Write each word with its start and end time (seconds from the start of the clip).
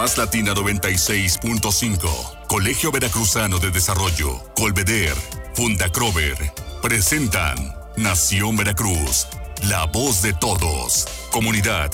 Más 0.00 0.16
Latina 0.16 0.54
96.5, 0.54 2.46
Colegio 2.46 2.90
Veracruzano 2.90 3.58
de 3.58 3.70
Desarrollo, 3.70 4.40
Colveder, 4.56 5.12
Fundacrover, 5.52 6.38
presentan 6.80 7.76
Nación 7.98 8.56
Veracruz, 8.56 9.26
la 9.68 9.84
voz 9.84 10.22
de 10.22 10.32
todos, 10.32 11.04
comunidad, 11.30 11.90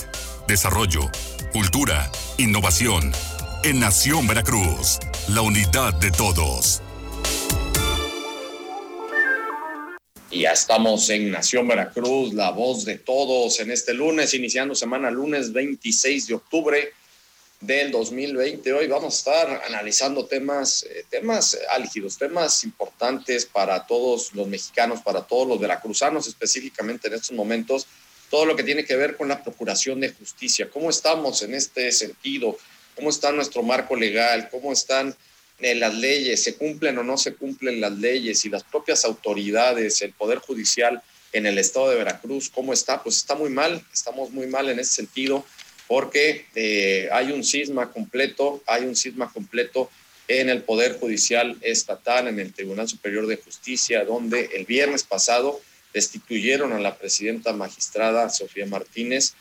desarrollo, 0.47 1.01
cultura, 1.51 2.09
innovación. 2.37 3.11
En 3.65 3.81
Nación 3.81 4.25
Veracruz, 4.25 4.99
la 5.27 5.41
unidad 5.41 5.93
de 5.95 6.09
todos. 6.09 6.81
Y 10.31 10.43
ya 10.43 10.51
estamos 10.51 11.09
en 11.09 11.29
Nación 11.29 11.67
Veracruz, 11.67 12.33
la 12.33 12.51
voz 12.51 12.85
de 12.85 12.99
todos, 12.99 13.59
en 13.59 13.69
este 13.69 13.93
lunes, 13.93 14.33
iniciando 14.33 14.75
semana 14.75 15.11
lunes 15.11 15.51
26 15.51 16.27
de 16.27 16.35
octubre 16.35 16.93
del 17.59 17.91
2020. 17.91 18.71
Hoy 18.73 18.87
vamos 18.87 19.15
a 19.15 19.17
estar 19.17 19.63
analizando 19.65 20.25
temas, 20.25 20.83
eh, 20.83 21.05
temas 21.09 21.57
álgidos, 21.71 22.17
temas 22.17 22.63
importantes 22.63 23.45
para 23.45 23.85
todos 23.85 24.33
los 24.33 24.47
mexicanos, 24.47 25.01
para 25.01 25.21
todos 25.21 25.47
los 25.47 25.59
veracruzanos 25.59 26.27
específicamente 26.27 27.07
en 27.07 27.15
estos 27.15 27.31
momentos, 27.31 27.87
todo 28.29 28.45
lo 28.45 28.55
que 28.55 28.63
tiene 28.63 28.85
que 28.85 28.95
ver 28.95 29.17
con 29.17 29.27
la 29.27 29.43
procuración 29.43 29.99
de 29.99 30.11
justicia. 30.11 30.69
¿Cómo 30.69 30.89
estamos 30.89 31.41
en 31.41 31.55
este 31.55 31.91
sentido? 31.91 32.57
¿Cómo 32.95 33.09
está 33.09 33.31
nuestro 33.31 33.63
marco 33.63 33.95
legal? 33.95 34.49
¿Cómo 34.51 34.71
están 34.71 35.15
eh, 35.59 35.73
las 35.73 35.95
leyes? 35.95 36.43
¿Se 36.43 36.55
cumplen 36.55 36.97
o 36.99 37.03
no 37.03 37.17
se 37.17 37.33
cumplen 37.33 37.81
las 37.81 37.93
leyes? 37.93 38.45
Y 38.45 38.49
las 38.49 38.63
propias 38.63 39.03
autoridades, 39.03 40.01
el 40.01 40.13
Poder 40.13 40.39
Judicial 40.39 41.01
en 41.33 41.45
el 41.45 41.57
estado 41.57 41.89
de 41.89 41.97
Veracruz, 41.97 42.49
¿cómo 42.49 42.71
está? 42.71 43.03
Pues 43.03 43.17
está 43.17 43.35
muy 43.35 43.49
mal, 43.49 43.83
estamos 43.93 44.31
muy 44.31 44.47
mal 44.47 44.69
en 44.69 44.79
ese 44.79 44.93
sentido 44.93 45.43
porque 45.87 46.45
eh, 46.55 47.09
hay 47.11 47.31
un 47.31 47.43
cisma 47.43 47.91
completo, 47.91 48.61
hay 48.67 48.83
un 48.83 48.95
cisma 48.95 49.31
completo 49.31 49.89
en 50.27 50.49
el 50.49 50.61
Poder 50.61 50.99
Judicial 50.99 51.57
Estatal, 51.61 52.27
en 52.27 52.39
el 52.39 52.53
Tribunal 52.53 52.87
Superior 52.87 53.27
de 53.27 53.37
Justicia, 53.37 54.03
donde 54.03 54.49
el 54.53 54.65
viernes 54.65 55.03
pasado 55.03 55.61
destituyeron 55.93 56.73
a 56.73 56.79
la 56.79 56.97
presidenta 56.97 57.53
magistrada 57.53 58.29
Sofía 58.29 58.65
Martínez 58.65 59.33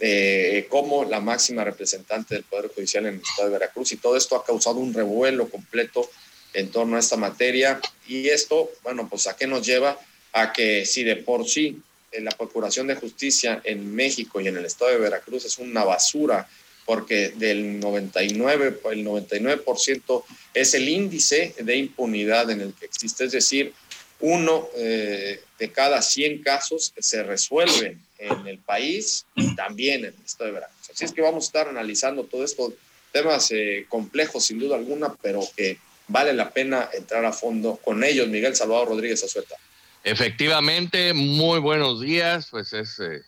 eh, 0.00 0.66
como 0.68 1.04
la 1.04 1.20
máxima 1.20 1.64
representante 1.64 2.34
del 2.34 2.44
Poder 2.44 2.70
Judicial 2.74 3.06
en 3.06 3.14
el 3.14 3.20
Estado 3.20 3.48
de 3.48 3.58
Veracruz 3.58 3.92
y 3.92 3.96
todo 3.96 4.16
esto 4.16 4.36
ha 4.36 4.44
causado 4.44 4.76
un 4.76 4.92
revuelo 4.92 5.48
completo 5.48 6.10
en 6.52 6.70
torno 6.70 6.96
a 6.96 7.00
esta 7.00 7.16
materia. 7.16 7.80
Y 8.06 8.28
esto, 8.28 8.70
bueno, 8.82 9.08
pues 9.08 9.26
a 9.26 9.36
qué 9.36 9.46
nos 9.46 9.64
lleva 9.64 9.98
a 10.32 10.52
que 10.52 10.84
si 10.84 11.04
de 11.04 11.16
por 11.16 11.48
sí 11.48 11.80
la 12.20 12.30
Procuración 12.30 12.86
de 12.86 12.94
Justicia 12.94 13.60
en 13.64 13.94
México 13.94 14.40
y 14.40 14.48
en 14.48 14.56
el 14.56 14.64
estado 14.64 14.90
de 14.90 14.98
Veracruz 14.98 15.44
es 15.44 15.58
una 15.58 15.84
basura, 15.84 16.48
porque 16.84 17.30
del 17.30 17.80
99, 17.80 18.80
el 18.92 19.06
99% 19.06 20.24
es 20.52 20.74
el 20.74 20.88
índice 20.88 21.54
de 21.58 21.76
impunidad 21.76 22.50
en 22.50 22.60
el 22.60 22.74
que 22.74 22.86
existe, 22.86 23.24
es 23.24 23.32
decir, 23.32 23.72
uno 24.20 24.68
eh, 24.76 25.40
de 25.58 25.72
cada 25.72 26.00
100 26.00 26.42
casos 26.42 26.92
se 26.98 27.22
resuelven 27.22 28.00
en 28.18 28.46
el 28.46 28.58
país 28.58 29.26
y 29.34 29.54
también 29.54 30.00
en 30.04 30.14
el 30.16 30.24
estado 30.24 30.46
de 30.46 30.54
Veracruz. 30.54 30.90
Así 30.90 31.04
es 31.04 31.12
que 31.12 31.22
vamos 31.22 31.44
a 31.44 31.46
estar 31.48 31.68
analizando 31.68 32.24
todo 32.24 32.44
esto, 32.44 32.72
temas 33.12 33.50
eh, 33.50 33.86
complejos 33.88 34.46
sin 34.46 34.58
duda 34.58 34.76
alguna, 34.76 35.14
pero 35.20 35.42
que 35.56 35.78
vale 36.08 36.32
la 36.32 36.50
pena 36.50 36.88
entrar 36.92 37.24
a 37.24 37.32
fondo 37.32 37.76
con 37.76 38.04
ellos. 38.04 38.28
Miguel 38.28 38.54
Salvador 38.54 38.88
Rodríguez 38.88 39.22
Azueta. 39.24 39.56
Efectivamente, 40.06 41.14
muy 41.14 41.60
buenos 41.60 42.02
días. 42.02 42.48
Pues 42.50 42.74
es 42.74 43.00
eh, 43.00 43.22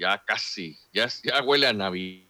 ya 0.00 0.22
casi, 0.26 0.78
ya, 0.90 1.08
ya 1.22 1.42
huele 1.42 1.66
a 1.66 1.74
Navidad. 1.74 2.24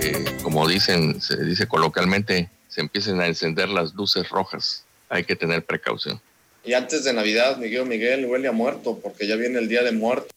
Eh, 0.00 0.36
como 0.42 0.66
dicen, 0.66 1.20
se 1.20 1.44
dice 1.44 1.68
coloquialmente, 1.68 2.48
se 2.70 2.80
empiecen 2.80 3.20
a 3.20 3.26
encender 3.26 3.68
las 3.68 3.94
luces 3.94 4.28
rojas. 4.30 4.84
Hay 5.08 5.24
que 5.24 5.34
tener 5.34 5.66
precaución. 5.66 6.20
Y 6.64 6.72
antes 6.72 7.04
de 7.04 7.12
Navidad, 7.12 7.56
Miguel 7.56 7.84
Miguel 7.86 8.26
huele 8.26 8.46
a 8.46 8.52
muerto, 8.52 8.98
porque 9.02 9.26
ya 9.26 9.34
viene 9.34 9.58
el 9.58 9.68
día 9.68 9.82
de 9.82 9.92
muerto. 9.92 10.28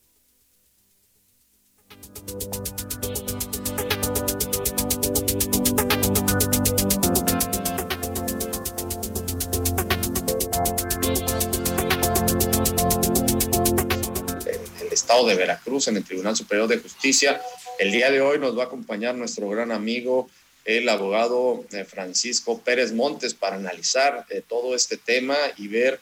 el 14.80 14.92
estado 14.92 15.26
de 15.26 15.36
Veracruz, 15.36 15.86
en 15.86 15.98
el 15.98 16.04
Tribunal 16.04 16.34
Superior 16.34 16.66
de 16.66 16.78
Justicia. 16.78 17.40
El 17.78 17.92
día 17.92 18.10
de 18.10 18.20
hoy 18.20 18.40
nos 18.40 18.58
va 18.58 18.64
a 18.64 18.66
acompañar 18.66 19.14
nuestro 19.14 19.48
gran 19.48 19.70
amigo 19.70 20.28
el 20.64 20.88
abogado 20.88 21.64
eh, 21.72 21.84
Francisco 21.84 22.60
Pérez 22.60 22.92
Montes 22.92 23.34
para 23.34 23.56
analizar 23.56 24.26
eh, 24.30 24.42
todo 24.46 24.74
este 24.74 24.96
tema 24.96 25.36
y 25.58 25.68
ver 25.68 26.00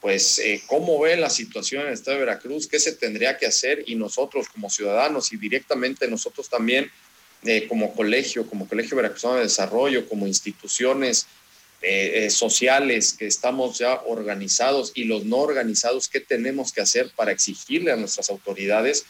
pues 0.00 0.38
eh, 0.38 0.62
cómo 0.66 1.00
ve 1.00 1.16
la 1.16 1.30
situación 1.30 1.82
en 1.82 1.88
el 1.88 1.94
estado 1.94 2.18
de 2.18 2.26
Veracruz, 2.26 2.66
qué 2.66 2.78
se 2.78 2.92
tendría 2.92 3.38
que 3.38 3.46
hacer 3.46 3.84
y 3.86 3.94
nosotros 3.94 4.48
como 4.50 4.68
ciudadanos 4.68 5.32
y 5.32 5.38
directamente 5.38 6.06
nosotros 6.08 6.48
también 6.48 6.90
como 7.68 7.94
colegio, 7.94 8.46
como 8.46 8.66
Colegio 8.66 8.96
Veracruzano 8.96 9.34
de 9.34 9.42
Desarrollo, 9.42 10.08
como 10.08 10.26
instituciones 10.26 11.26
sociales 12.30 13.12
que 13.12 13.26
estamos 13.26 13.76
ya 13.76 14.00
organizados 14.06 14.92
y 14.94 15.04
los 15.04 15.26
no 15.26 15.40
organizados, 15.40 16.08
qué 16.08 16.20
tenemos 16.20 16.72
que 16.72 16.80
hacer 16.80 17.10
para 17.14 17.32
exigirle 17.32 17.92
a 17.92 17.96
nuestras 17.96 18.30
autoridades 18.30 19.04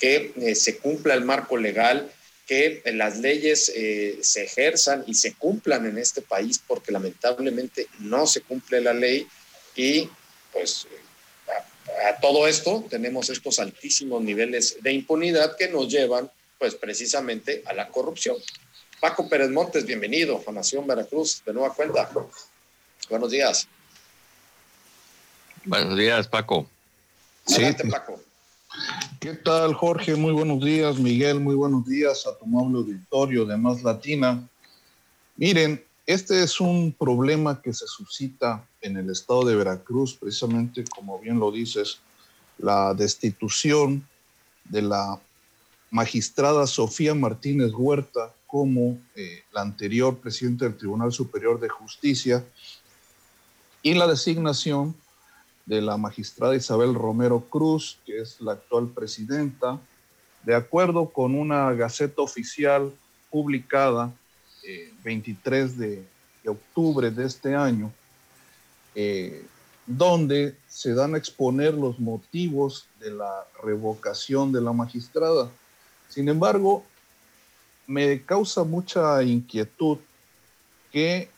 que 0.00 0.52
se 0.56 0.78
cumpla 0.78 1.14
el 1.14 1.24
marco 1.24 1.56
legal, 1.56 2.10
que 2.46 2.80
las 2.86 3.18
leyes 3.18 3.72
eh, 3.74 4.18
se 4.22 4.44
ejerzan 4.44 5.02
y 5.06 5.14
se 5.14 5.34
cumplan 5.34 5.84
en 5.86 5.98
este 5.98 6.22
país, 6.22 6.60
porque 6.64 6.92
lamentablemente 6.92 7.88
no 7.98 8.26
se 8.26 8.40
cumple 8.40 8.80
la 8.80 8.94
ley 8.94 9.26
y 9.74 10.08
pues 10.52 10.86
a, 12.08 12.20
todo 12.20 12.46
esto 12.46 12.84
tenemos 12.88 13.28
estos 13.30 13.58
altísimos 13.58 14.22
niveles 14.22 14.78
de 14.80 14.92
impunidad 14.92 15.56
que 15.56 15.68
nos 15.68 15.88
llevan 15.88 16.30
pues 16.58 16.74
precisamente 16.76 17.62
a 17.66 17.74
la 17.74 17.88
corrupción. 17.88 18.36
Paco 19.00 19.28
Pérez 19.28 19.50
Montes, 19.50 19.84
bienvenido 19.84 20.42
a 20.46 20.52
Nación 20.52 20.86
Veracruz, 20.86 21.42
de 21.44 21.52
nueva 21.52 21.74
cuenta. 21.74 22.08
Buenos 23.10 23.30
días. 23.30 23.68
Buenos 25.64 25.98
días, 25.98 26.28
Paco. 26.28 26.70
Adelante, 27.48 27.84
Paco. 27.88 28.25
¿Qué 29.20 29.34
tal, 29.34 29.74
Jorge? 29.74 30.14
Muy 30.14 30.32
buenos 30.32 30.64
días. 30.64 30.98
Miguel, 30.98 31.40
muy 31.40 31.54
buenos 31.54 31.86
días 31.86 32.26
a 32.26 32.36
tu 32.36 32.44
amable 32.44 32.78
auditorio 32.78 33.44
de 33.44 33.56
Más 33.56 33.82
Latina. 33.82 34.48
Miren, 35.36 35.84
este 36.06 36.42
es 36.42 36.60
un 36.60 36.92
problema 36.92 37.60
que 37.60 37.72
se 37.72 37.86
suscita 37.86 38.66
en 38.80 38.96
el 38.96 39.10
estado 39.10 39.44
de 39.44 39.56
Veracruz, 39.56 40.14
precisamente 40.14 40.84
como 40.84 41.18
bien 41.18 41.40
lo 41.40 41.50
dices, 41.50 41.98
la 42.58 42.94
destitución 42.94 44.06
de 44.64 44.82
la 44.82 45.20
magistrada 45.90 46.66
Sofía 46.66 47.14
Martínez 47.14 47.72
Huerta 47.72 48.32
como 48.46 48.98
eh, 49.14 49.42
la 49.52 49.62
anterior 49.62 50.18
presidenta 50.18 50.64
del 50.64 50.76
Tribunal 50.76 51.12
Superior 51.12 51.58
de 51.58 51.68
Justicia 51.68 52.44
y 53.82 53.94
la 53.94 54.06
designación 54.06 54.94
de 55.66 55.82
la 55.82 55.96
magistrada 55.96 56.54
Isabel 56.54 56.94
Romero 56.94 57.40
Cruz, 57.40 57.98
que 58.06 58.20
es 58.20 58.40
la 58.40 58.52
actual 58.52 58.88
presidenta, 58.88 59.80
de 60.44 60.54
acuerdo 60.54 61.10
con 61.10 61.34
una 61.34 61.72
gaceta 61.72 62.22
oficial 62.22 62.92
publicada 63.30 64.12
eh, 64.62 64.92
23 65.04 65.76
de, 65.76 66.04
octubre 66.46 67.10
de 67.10 67.26
este 67.26 67.56
año, 67.56 67.90
eh, 68.94 69.44
donde 69.84 70.54
se 70.68 70.94
dan 70.94 71.14
a 71.14 71.18
exponer 71.18 71.74
los 71.74 71.98
motivos 71.98 72.86
de 73.00 73.10
la 73.10 73.44
revocación 73.64 74.52
de 74.52 74.60
la 74.60 74.72
magistrada. 74.72 75.50
Sin 76.08 76.28
embargo, 76.28 76.84
me 77.88 78.22
causa 78.22 78.62
mucha 78.62 79.20
inquietud 79.24 79.98
que 80.92 81.28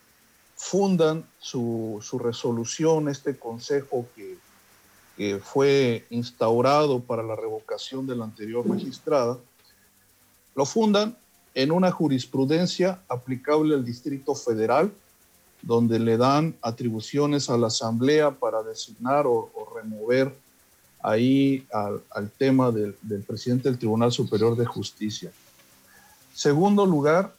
fundan 0.59 1.25
su, 1.39 2.03
resolución, 2.21 3.09
este 3.09 3.39
consejo 3.39 4.07
que, 4.15 4.37
fue 5.43 6.07
instaurado 6.11 7.01
para 7.01 7.25
la 7.25 7.35
revocación 7.35 8.07
de 8.07 8.15
la 8.15 8.23
anterior 8.23 8.65
magistrada, 8.65 9.37
lo 10.55 10.65
fundan 10.65 11.17
en 11.55 11.73
una 11.73 11.91
jurisprudencia 11.91 13.01
aplicable 13.09 13.75
al 13.75 13.85
Distrito 13.85 14.37
Federal, 14.37 14.93
donde 15.61 15.99
le 15.99 16.17
dan 16.17 16.55
atribuciones 16.63 17.51
a 17.51 17.57
la 17.57 17.67
Asamblea 17.67 18.31
para 18.31 18.63
designar 18.63 19.27
o, 19.27 19.51
remover 19.75 20.33
ahí 21.03 21.67
al, 21.73 22.31
tema 22.39 22.71
del, 22.71 22.95
presidente 23.27 23.69
del 23.69 23.79
Tribunal 23.79 24.13
Superior 24.13 24.57
de 24.57 24.67
Justicia. 24.67 25.33
Segundo 26.33 26.87
lugar, 26.87 27.35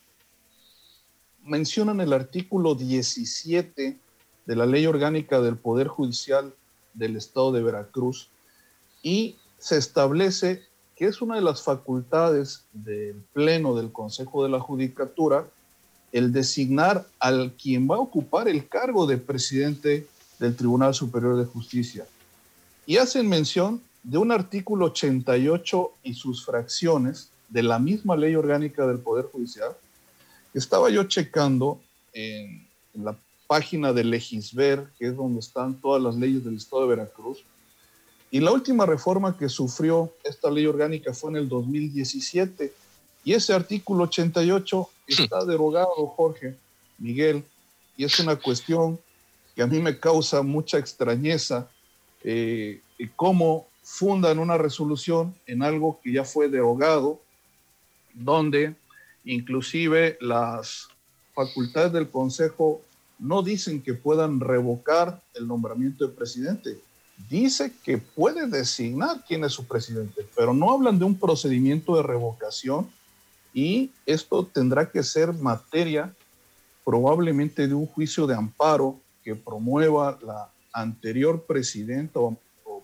mencionan 1.49 1.99
el 1.99 2.13
artículo 2.13 2.75
17 2.75 3.97
de 4.45 4.55
la 4.55 4.65
Ley 4.65 4.85
Orgánica 4.85 5.41
del 5.41 5.57
Poder 5.57 5.87
Judicial 5.87 6.53
del 6.93 7.17
Estado 7.17 7.51
de 7.51 7.63
Veracruz 7.63 8.29
y 9.03 9.35
se 9.57 9.77
establece 9.77 10.63
que 10.95 11.05
es 11.05 11.21
una 11.21 11.35
de 11.35 11.41
las 11.41 11.63
facultades 11.63 12.65
del 12.73 13.15
Pleno 13.33 13.75
del 13.75 13.91
Consejo 13.91 14.43
de 14.43 14.49
la 14.49 14.59
Judicatura 14.59 15.47
el 16.11 16.31
designar 16.31 17.05
al 17.19 17.53
quien 17.53 17.89
va 17.89 17.95
a 17.95 17.99
ocupar 17.99 18.47
el 18.47 18.67
cargo 18.67 19.05
de 19.05 19.17
presidente 19.17 20.07
del 20.39 20.55
Tribunal 20.55 20.93
Superior 20.93 21.37
de 21.37 21.45
Justicia. 21.45 22.05
Y 22.85 22.97
hacen 22.97 23.27
mención 23.27 23.81
de 24.03 24.17
un 24.17 24.31
artículo 24.31 24.87
88 24.87 25.91
y 26.03 26.13
sus 26.13 26.45
fracciones 26.45 27.29
de 27.49 27.63
la 27.63 27.79
misma 27.79 28.15
ley 28.15 28.35
orgánica 28.35 28.87
del 28.87 28.99
Poder 28.99 29.25
Judicial. 29.25 29.71
Estaba 30.53 30.89
yo 30.89 31.03
checando 31.03 31.81
en, 32.13 32.67
en 32.93 33.05
la 33.05 33.15
página 33.47 33.93
de 33.93 34.03
Legisver, 34.03 34.87
que 34.97 35.07
es 35.07 35.15
donde 35.15 35.39
están 35.39 35.75
todas 35.81 36.01
las 36.01 36.15
leyes 36.15 36.43
del 36.43 36.57
Estado 36.57 36.83
de 36.83 36.95
Veracruz, 36.95 37.43
y 38.31 38.39
la 38.39 38.51
última 38.51 38.85
reforma 38.85 39.35
que 39.37 39.49
sufrió 39.49 40.13
esta 40.23 40.51
ley 40.51 40.67
orgánica 40.67 41.13
fue 41.13 41.31
en 41.31 41.37
el 41.37 41.49
2017 41.49 42.71
y 43.23 43.33
ese 43.33 43.53
artículo 43.53 44.03
88 44.03 44.89
está 45.07 45.43
derogado, 45.45 46.07
Jorge, 46.15 46.55
Miguel, 46.97 47.43
y 47.97 48.05
es 48.05 48.19
una 48.19 48.35
cuestión 48.35 48.99
que 49.55 49.63
a 49.63 49.67
mí 49.67 49.79
me 49.79 49.99
causa 49.99 50.41
mucha 50.41 50.77
extrañeza, 50.77 51.69
eh, 52.23 52.81
cómo 53.15 53.67
fundan 53.83 54.39
una 54.39 54.57
resolución 54.57 55.35
en 55.47 55.63
algo 55.63 55.99
que 56.03 56.13
ya 56.13 56.23
fue 56.23 56.47
derogado, 56.47 57.19
donde 58.13 58.75
inclusive 59.29 60.17
las 60.21 60.87
facultades 61.33 61.93
del 61.93 62.09
Consejo 62.09 62.81
no 63.19 63.43
dicen 63.43 63.81
que 63.81 63.93
puedan 63.93 64.39
revocar 64.39 65.21
el 65.35 65.47
nombramiento 65.47 66.05
del 66.05 66.15
presidente. 66.15 66.79
Dice 67.29 67.71
que 67.83 67.97
puede 67.97 68.47
designar 68.47 69.23
quién 69.27 69.43
es 69.43 69.51
su 69.51 69.65
presidente, 69.65 70.25
pero 70.35 70.53
no 70.53 70.71
hablan 70.71 70.97
de 70.97 71.05
un 71.05 71.19
procedimiento 71.19 71.95
de 71.95 72.03
revocación 72.03 72.89
y 73.53 73.91
esto 74.05 74.45
tendrá 74.45 74.89
que 74.89 75.03
ser 75.03 75.33
materia 75.33 76.13
probablemente 76.83 77.67
de 77.67 77.73
un 77.73 77.85
juicio 77.85 78.25
de 78.25 78.35
amparo 78.35 78.99
que 79.23 79.35
promueva 79.35 80.17
la 80.23 80.49
anterior 80.73 81.43
presidenta 81.43 82.19
o, 82.19 82.37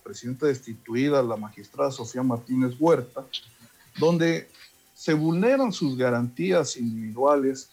presidenta 0.03 0.45
destituida, 0.45 1.23
la 1.23 1.35
magistrada 1.35 1.89
Sofía 1.89 2.21
Martínez 2.21 2.75
Huerta, 2.77 3.25
donde 3.97 4.47
se 4.95 5.13
vulneran 5.13 5.71
sus 5.73 5.97
garantías 5.97 6.77
individuales, 6.77 7.69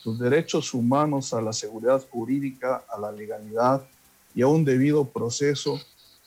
sus 0.00 0.18
derechos 0.18 0.72
humanos 0.74 1.32
a 1.32 1.40
la 1.40 1.52
seguridad 1.52 2.04
jurídica, 2.10 2.84
a 2.88 3.00
la 3.00 3.10
legalidad 3.10 3.82
y 4.34 4.42
a 4.42 4.46
un 4.46 4.64
debido 4.64 5.04
proceso. 5.04 5.80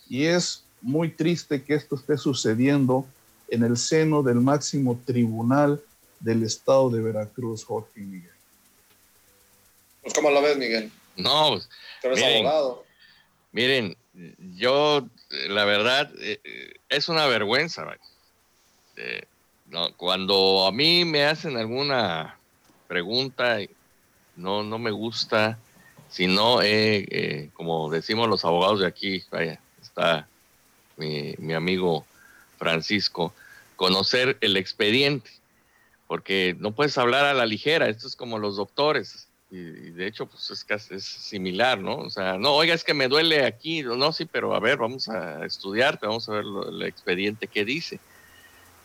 Y 0.09 0.25
es 0.25 0.63
muy 0.81 1.09
triste 1.09 1.63
que 1.63 1.75
esto 1.75 1.95
esté 1.95 2.17
sucediendo 2.17 3.05
en 3.47 3.63
el 3.63 3.77
seno 3.77 4.23
del 4.23 4.41
máximo 4.41 4.99
tribunal 5.05 5.81
del 6.19 6.43
estado 6.43 6.89
de 6.89 7.01
Veracruz, 7.01 7.63
Jorge 7.63 8.01
Miguel. 8.01 8.31
Pues, 10.01 10.13
¿cómo 10.13 10.31
lo 10.31 10.41
ves, 10.41 10.57
Miguel? 10.57 10.91
No, 11.15 11.51
pues, 11.51 11.69
eres 12.03 12.17
miren, 12.17 12.45
abogado. 12.45 12.83
Miren, 13.51 13.97
yo, 14.55 15.07
la 15.47 15.65
verdad, 15.65 16.11
eh, 16.19 16.39
eh, 16.43 16.73
es 16.89 17.07
una 17.07 17.27
vergüenza. 17.27 17.85
Eh, 18.95 19.23
no, 19.69 19.93
cuando 19.95 20.65
a 20.67 20.71
mí 20.71 21.05
me 21.05 21.25
hacen 21.25 21.57
alguna 21.57 22.37
pregunta, 22.87 23.57
no, 24.35 24.63
no 24.63 24.79
me 24.79 24.91
gusta, 24.91 25.59
sino, 26.09 26.59
como 27.53 27.89
decimos 27.89 28.27
los 28.27 28.45
abogados 28.45 28.79
de 28.79 28.87
aquí, 28.87 29.23
vaya, 29.31 29.59
está 29.81 30.27
mi, 30.97 31.33
mi 31.37 31.53
amigo 31.53 32.05
Francisco, 32.57 33.33
conocer 33.75 34.37
el 34.41 34.57
expediente 34.57 35.29
porque 36.09 36.55
no 36.57 36.71
puedes 36.71 36.97
hablar 36.97 37.25
a 37.25 37.35
la 37.35 37.45
ligera, 37.45 37.87
esto 37.87 38.07
es 38.07 38.15
como 38.15 38.39
los 38.39 38.55
doctores, 38.55 39.27
y, 39.51 39.59
de 39.59 40.07
hecho 40.07 40.25
pues 40.25 40.49
es, 40.49 40.91
es 40.91 41.05
similar, 41.05 41.77
¿no? 41.77 41.97
O 41.97 42.09
sea, 42.09 42.39
no, 42.39 42.55
oiga, 42.55 42.73
es 42.73 42.83
que 42.83 42.95
me 42.95 43.07
duele 43.07 43.45
aquí, 43.45 43.83
no, 43.83 44.11
sí, 44.11 44.25
pero 44.25 44.55
a 44.55 44.59
ver, 44.59 44.77
vamos 44.77 45.07
a 45.07 45.45
estudiarte, 45.45 46.07
vamos 46.07 46.27
a 46.27 46.31
ver 46.31 46.45
el 46.71 46.81
expediente 46.81 47.45
que 47.45 47.63
dice. 47.63 47.99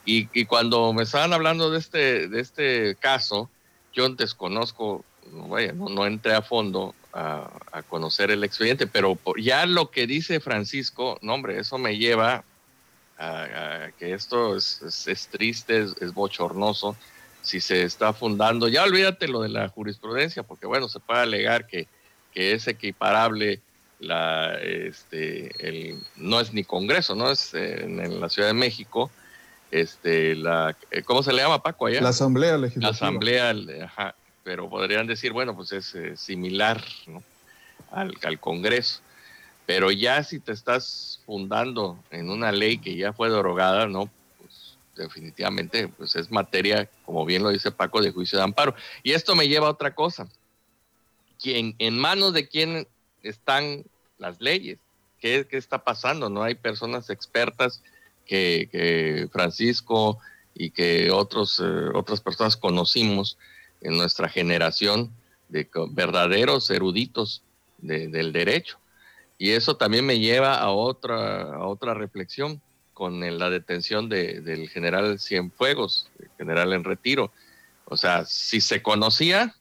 Y, 0.06 0.44
cuando 0.44 0.92
me 0.92 1.04
estaban 1.04 1.32
hablando 1.32 1.70
de 1.70 1.78
este, 1.78 2.28
de 2.28 2.40
este 2.40 2.94
caso, 2.96 3.48
yo 3.94 4.08
desconozco, 4.10 5.04
vaya, 5.48 5.72
no, 5.72 6.06
entré 6.06 6.34
a 6.34 6.42
fondo 6.42 6.94
a, 7.12 7.48
conocer 7.88 8.30
el 8.30 8.44
expediente, 8.44 8.86
pero 8.86 9.18
ya 9.38 9.66
lo 9.66 9.90
que 9.90 10.06
dice 10.06 10.40
Francisco, 10.40 11.18
no 11.22 11.34
hombre, 11.34 11.58
eso 11.58 11.78
me 11.78 11.96
lleva 11.96 12.44
a, 13.18 13.88
que 13.98 14.12
esto 14.12 14.56
es, 14.56 15.28
triste, 15.30 15.86
es, 16.00 16.12
bochornoso 16.12 16.96
si 17.42 17.60
se 17.60 17.82
está 17.82 18.12
fundando, 18.12 18.68
ya 18.68 18.84
olvídate 18.84 19.28
lo 19.28 19.42
de 19.42 19.50
la 19.50 19.68
jurisprudencia, 19.68 20.42
porque 20.42 20.66
bueno, 20.66 20.88
se 20.88 21.00
puede 21.00 21.20
alegar 21.20 21.66
que, 21.66 21.86
es 22.34 22.66
equiparable 22.66 23.60
la, 24.00 24.56
este, 24.56 25.52
el, 25.60 26.00
no 26.16 26.40
es 26.40 26.52
ni 26.52 26.64
Congreso, 26.64 27.14
no 27.14 27.30
es 27.30 27.54
en, 27.54 28.20
la 28.20 28.28
Ciudad 28.28 28.48
de 28.48 28.54
México, 28.54 29.08
este, 29.74 30.36
la, 30.36 30.76
eh, 30.92 31.02
¿cómo 31.02 31.24
se 31.24 31.32
le 31.32 31.42
llama 31.42 31.60
Paco 31.60 31.86
allá? 31.86 32.00
La 32.00 32.10
Asamblea 32.10 32.56
Legislativa. 32.56 32.90
La 32.90 32.94
Asamblea, 32.94 33.54
ajá, 33.84 34.14
pero 34.44 34.70
podrían 34.70 35.08
decir, 35.08 35.32
bueno, 35.32 35.56
pues 35.56 35.72
es 35.72 35.94
eh, 35.96 36.16
similar 36.16 36.80
al, 37.90 38.14
al 38.22 38.38
Congreso. 38.38 39.00
Pero 39.66 39.90
ya 39.90 40.22
si 40.22 40.38
te 40.38 40.52
estás 40.52 41.20
fundando 41.26 41.98
en 42.12 42.30
una 42.30 42.52
ley 42.52 42.78
que 42.78 42.94
ya 42.96 43.12
fue 43.12 43.30
derogada, 43.30 43.88
no, 43.88 44.08
definitivamente 44.94 45.88
pues 45.88 46.14
es 46.14 46.30
materia, 46.30 46.88
como 47.04 47.24
bien 47.24 47.42
lo 47.42 47.48
dice 47.48 47.72
Paco, 47.72 48.00
de 48.00 48.12
juicio 48.12 48.38
de 48.38 48.44
amparo. 48.44 48.76
Y 49.02 49.10
esto 49.10 49.34
me 49.34 49.48
lleva 49.48 49.66
a 49.66 49.70
otra 49.70 49.92
cosa. 49.92 50.28
¿Quién, 51.40 51.74
¿En 51.80 51.98
manos 51.98 52.32
de 52.32 52.46
quién 52.46 52.86
están 53.24 53.82
las 54.18 54.40
leyes? 54.40 54.78
¿Qué, 55.18 55.48
qué 55.50 55.56
está 55.56 55.82
pasando? 55.82 56.30
No 56.30 56.44
hay 56.44 56.54
personas 56.54 57.10
expertas 57.10 57.82
que, 58.24 59.28
Francisco 59.32 60.18
y 60.54 60.70
que 60.70 61.10
otros, 61.10 61.60
eh, 61.60 61.90
otras 61.94 62.20
personas 62.20 62.56
conocimos 62.56 63.38
en 63.80 63.96
nuestra 63.96 64.28
generación 64.28 65.10
de 65.48 65.68
verdaderos 65.90 66.70
eruditos 66.70 67.42
del 67.78 68.32
derecho. 68.32 68.78
Y 69.36 69.50
eso 69.50 69.76
también 69.76 70.06
me 70.06 70.18
lleva 70.18 70.56
a 70.56 70.70
otra, 70.70 71.58
otra 71.66 71.92
reflexión 71.92 72.62
con 72.94 73.20
la 73.38 73.50
detención 73.50 74.08
de, 74.08 74.40
del 74.40 74.68
general 74.68 75.18
Cienfuegos, 75.18 76.08
general 76.38 76.72
en 76.72 76.84
retiro. 76.84 77.32
O 77.86 77.96
sea, 77.96 78.24
si 78.24 78.60
se 78.60 78.82
conocía 78.82 79.54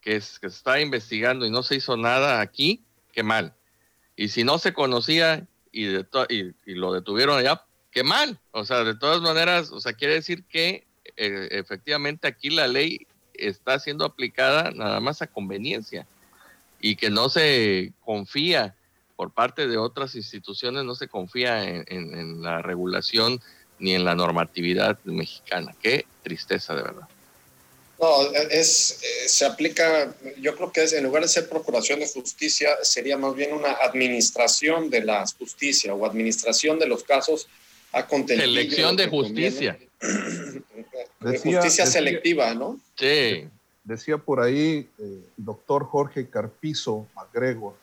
que, 0.00 0.16
es, 0.16 0.38
estaba 0.42 0.80
investigando 0.80 1.46
y 1.46 1.50
no 1.50 1.62
se 1.62 1.76
hizo 1.76 1.96
nada 1.96 2.40
aquí, 2.40 2.84
qué 3.12 3.22
mal. 3.22 3.54
Y 4.16 4.28
si 4.28 4.44
no 4.44 4.58
se 4.58 4.74
conocía 4.74 5.46
y, 5.72 5.86
lo 6.66 6.92
detuvieron 6.92 7.38
allá, 7.38 7.64
qué 7.94 8.02
mal. 8.02 8.38
O 8.50 8.64
sea, 8.64 8.84
de 8.84 8.96
todas 8.96 9.22
maneras, 9.22 9.70
o 9.70 9.80
sea, 9.80 9.94
quiere 9.94 10.14
decir 10.14 10.44
que 10.44 10.84
eh, 11.16 11.48
efectivamente 11.52 12.26
aquí 12.26 12.50
la 12.50 12.66
ley 12.66 13.06
está 13.32 13.78
siendo 13.78 14.04
aplicada 14.04 14.72
nada 14.72 15.00
más 15.00 15.22
a 15.22 15.28
conveniencia 15.28 16.06
y 16.80 16.96
que 16.96 17.08
no 17.08 17.28
se 17.30 17.92
confía 18.04 18.74
por 19.16 19.32
parte 19.32 19.68
de 19.68 19.76
otras 19.76 20.16
instituciones 20.16 20.84
no 20.84 20.96
se 20.96 21.06
confía 21.06 21.62
en, 21.62 22.42
la 22.42 22.62
regulación 22.62 23.40
ni 23.78 23.94
en 23.94 24.04
la 24.04 24.16
normatividad 24.16 24.98
mexicana. 25.04 25.74
Qué 25.80 26.04
tristeza, 26.24 26.74
de 26.74 26.82
verdad. 26.82 27.08
No, 28.00 28.32
es, 28.50 28.98
eh, 29.02 29.28
se 29.28 29.46
aplica, 29.46 30.12
yo 30.38 30.56
creo 30.56 30.72
que 30.72 30.82
es, 30.82 30.92
en 30.92 31.04
lugar 31.04 31.22
de 31.22 31.28
ser 31.28 31.48
procuración 31.48 32.00
de 32.00 32.08
justicia, 32.08 32.70
sería 32.82 33.16
más 33.16 33.36
bien 33.36 33.52
una 33.52 33.70
administración 33.70 34.90
de 34.90 35.04
la 35.04 35.24
justicia 35.38 35.94
o 35.94 36.04
administración 36.04 36.80
de 36.80 36.88
los 36.88 37.04
casos 37.04 37.46
a 37.94 38.06
de 38.96 39.08
justicia. 39.08 39.78
justicia 41.20 41.86
selectiva, 41.86 42.54
¿no? 42.54 42.80
Sí. 42.96 43.48
Decía 43.84 44.18
por 44.18 44.40
ahí 44.40 44.88
el 44.98 45.04
eh, 45.04 45.24
doctor 45.36 45.84
Jorge 45.84 46.28
Carpizo 46.28 47.06
MacGregor, 47.14 47.74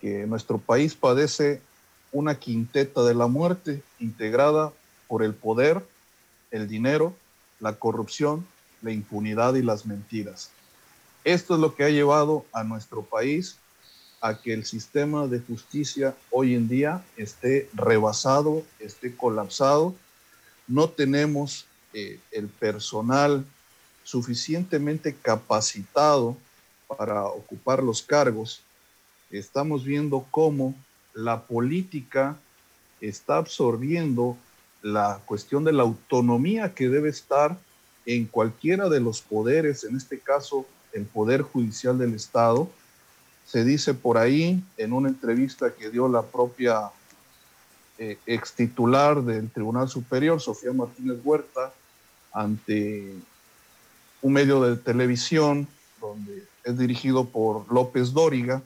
que 0.00 0.26
nuestro 0.26 0.58
país 0.58 0.94
padece 0.94 1.60
una 2.12 2.38
quinteta 2.38 3.02
de 3.02 3.14
la 3.14 3.26
muerte 3.26 3.82
integrada 3.98 4.72
por 5.08 5.22
el 5.22 5.34
poder, 5.34 5.82
el 6.50 6.68
dinero, 6.68 7.14
la 7.60 7.74
corrupción, 7.74 8.46
la 8.82 8.92
impunidad 8.92 9.54
y 9.54 9.62
las 9.62 9.86
mentiras. 9.86 10.50
Esto 11.24 11.54
es 11.54 11.60
lo 11.60 11.74
que 11.74 11.84
ha 11.84 11.88
llevado 11.88 12.44
a 12.52 12.62
nuestro 12.64 13.02
país 13.02 13.56
a 14.22 14.40
que 14.40 14.54
el 14.54 14.64
sistema 14.64 15.26
de 15.26 15.40
justicia 15.40 16.16
hoy 16.30 16.54
en 16.54 16.68
día 16.68 17.04
esté 17.16 17.68
rebasado, 17.74 18.62
esté 18.78 19.14
colapsado. 19.16 19.94
No 20.68 20.88
tenemos 20.88 21.66
eh, 21.92 22.20
el 22.30 22.46
personal 22.46 23.44
suficientemente 24.04 25.14
capacitado 25.14 26.36
para 26.86 27.24
ocupar 27.24 27.82
los 27.82 28.00
cargos. 28.00 28.62
Estamos 29.30 29.84
viendo 29.84 30.24
cómo 30.30 30.74
la 31.14 31.42
política 31.42 32.38
está 33.00 33.38
absorbiendo 33.38 34.36
la 34.82 35.20
cuestión 35.26 35.64
de 35.64 35.72
la 35.72 35.82
autonomía 35.82 36.74
que 36.74 36.88
debe 36.88 37.08
estar 37.08 37.58
en 38.06 38.26
cualquiera 38.26 38.88
de 38.88 39.00
los 39.00 39.20
poderes, 39.20 39.84
en 39.84 39.96
este 39.96 40.18
caso 40.18 40.66
el 40.92 41.06
Poder 41.06 41.42
Judicial 41.42 41.98
del 41.98 42.14
Estado. 42.14 42.70
Se 43.46 43.64
dice 43.64 43.94
por 43.94 44.18
ahí 44.18 44.62
en 44.76 44.92
una 44.92 45.08
entrevista 45.08 45.74
que 45.74 45.90
dio 45.90 46.08
la 46.08 46.22
propia 46.22 46.90
eh, 47.98 48.18
ex 48.26 48.54
titular 48.54 49.22
del 49.22 49.50
Tribunal 49.50 49.88
Superior, 49.88 50.40
Sofía 50.40 50.72
Martínez 50.72 51.18
Huerta, 51.22 51.72
ante 52.32 53.14
un 54.22 54.32
medio 54.32 54.62
de 54.62 54.76
televisión 54.76 55.68
donde 56.00 56.46
es 56.64 56.78
dirigido 56.78 57.26
por 57.26 57.70
López 57.72 58.12
Dóriga, 58.12 58.62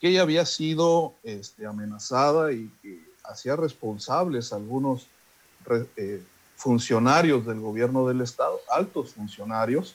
que 0.00 0.08
ella 0.08 0.22
había 0.22 0.46
sido 0.46 1.14
este, 1.22 1.66
amenazada 1.66 2.52
y 2.52 2.70
que 2.82 3.00
hacía 3.24 3.56
responsables 3.56 4.52
algunos 4.52 5.06
eh, 5.96 6.22
funcionarios 6.56 7.46
del 7.46 7.60
gobierno 7.60 8.06
del 8.08 8.20
estado, 8.20 8.60
altos 8.70 9.12
funcionarios, 9.12 9.94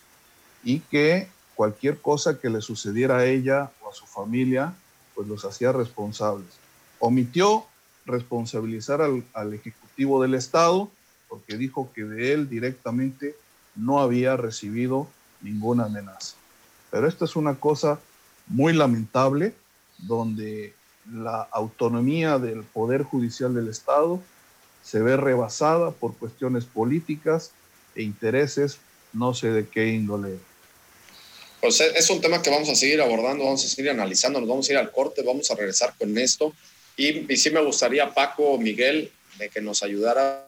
y 0.63 0.79
que 0.79 1.27
cualquier 1.57 1.99
cosa 1.99 2.39
que 2.39 2.51
le 2.51 2.61
sucediera 2.61 3.17
a 3.17 3.25
ella 3.25 3.71
o 3.81 3.89
a 3.89 3.93
su 3.93 4.05
familia, 4.05 4.75
pues 5.15 5.27
los 5.27 5.43
hacía 5.43 5.71
responsables. 5.71 6.47
Omitió 6.99 7.65
responsabilizar 8.05 9.01
al, 9.01 9.23
al 9.33 9.55
Ejecutivo 9.55 10.21
del 10.21 10.35
Estado 10.35 10.89
porque 11.27 11.57
dijo 11.57 11.91
que 11.93 12.03
de 12.03 12.31
él 12.33 12.47
directamente 12.47 13.35
no 13.75 13.99
había 13.99 14.37
recibido 14.37 15.07
ninguna 15.41 15.85
amenaza. 15.85 16.35
Pero 16.91 17.07
esto 17.07 17.25
es 17.25 17.35
una 17.35 17.55
cosa 17.55 17.99
muy 18.45 18.73
lamentable, 18.73 19.55
donde 19.97 20.75
la 21.11 21.41
autonomía 21.51 22.37
del 22.37 22.61
Poder 22.61 23.01
Judicial 23.01 23.55
del 23.55 23.67
Estado 23.67 24.21
se 24.83 25.01
ve 25.01 25.17
rebasada 25.17 25.89
por 25.89 26.15
cuestiones 26.15 26.65
políticas 26.65 27.51
e 27.95 28.03
intereses, 28.03 28.77
no 29.11 29.33
sé 29.33 29.49
de 29.51 29.67
qué 29.67 29.87
índole. 29.87 30.37
Pues 31.61 31.81
es 31.81 32.09
un 32.09 32.21
tema 32.21 32.41
que 32.41 32.49
vamos 32.49 32.69
a 32.69 32.75
seguir 32.75 33.01
abordando, 33.01 33.45
vamos 33.45 33.65
a 33.65 33.67
seguir 33.67 33.89
analizando, 33.89 34.39
nos 34.39 34.49
vamos 34.49 34.69
a 34.69 34.71
ir 34.73 34.77
al 34.77 34.91
corte, 34.91 35.23
vamos 35.23 35.49
a 35.49 35.55
regresar 35.55 35.95
con 35.97 36.17
esto. 36.17 36.53
Y, 36.95 37.35
sí 37.35 37.49
me 37.49 37.61
gustaría, 37.61 38.13
Paco, 38.13 38.57
Miguel, 38.57 39.11
que 39.53 39.61
nos 39.61 39.83
ayudaras 39.83 40.43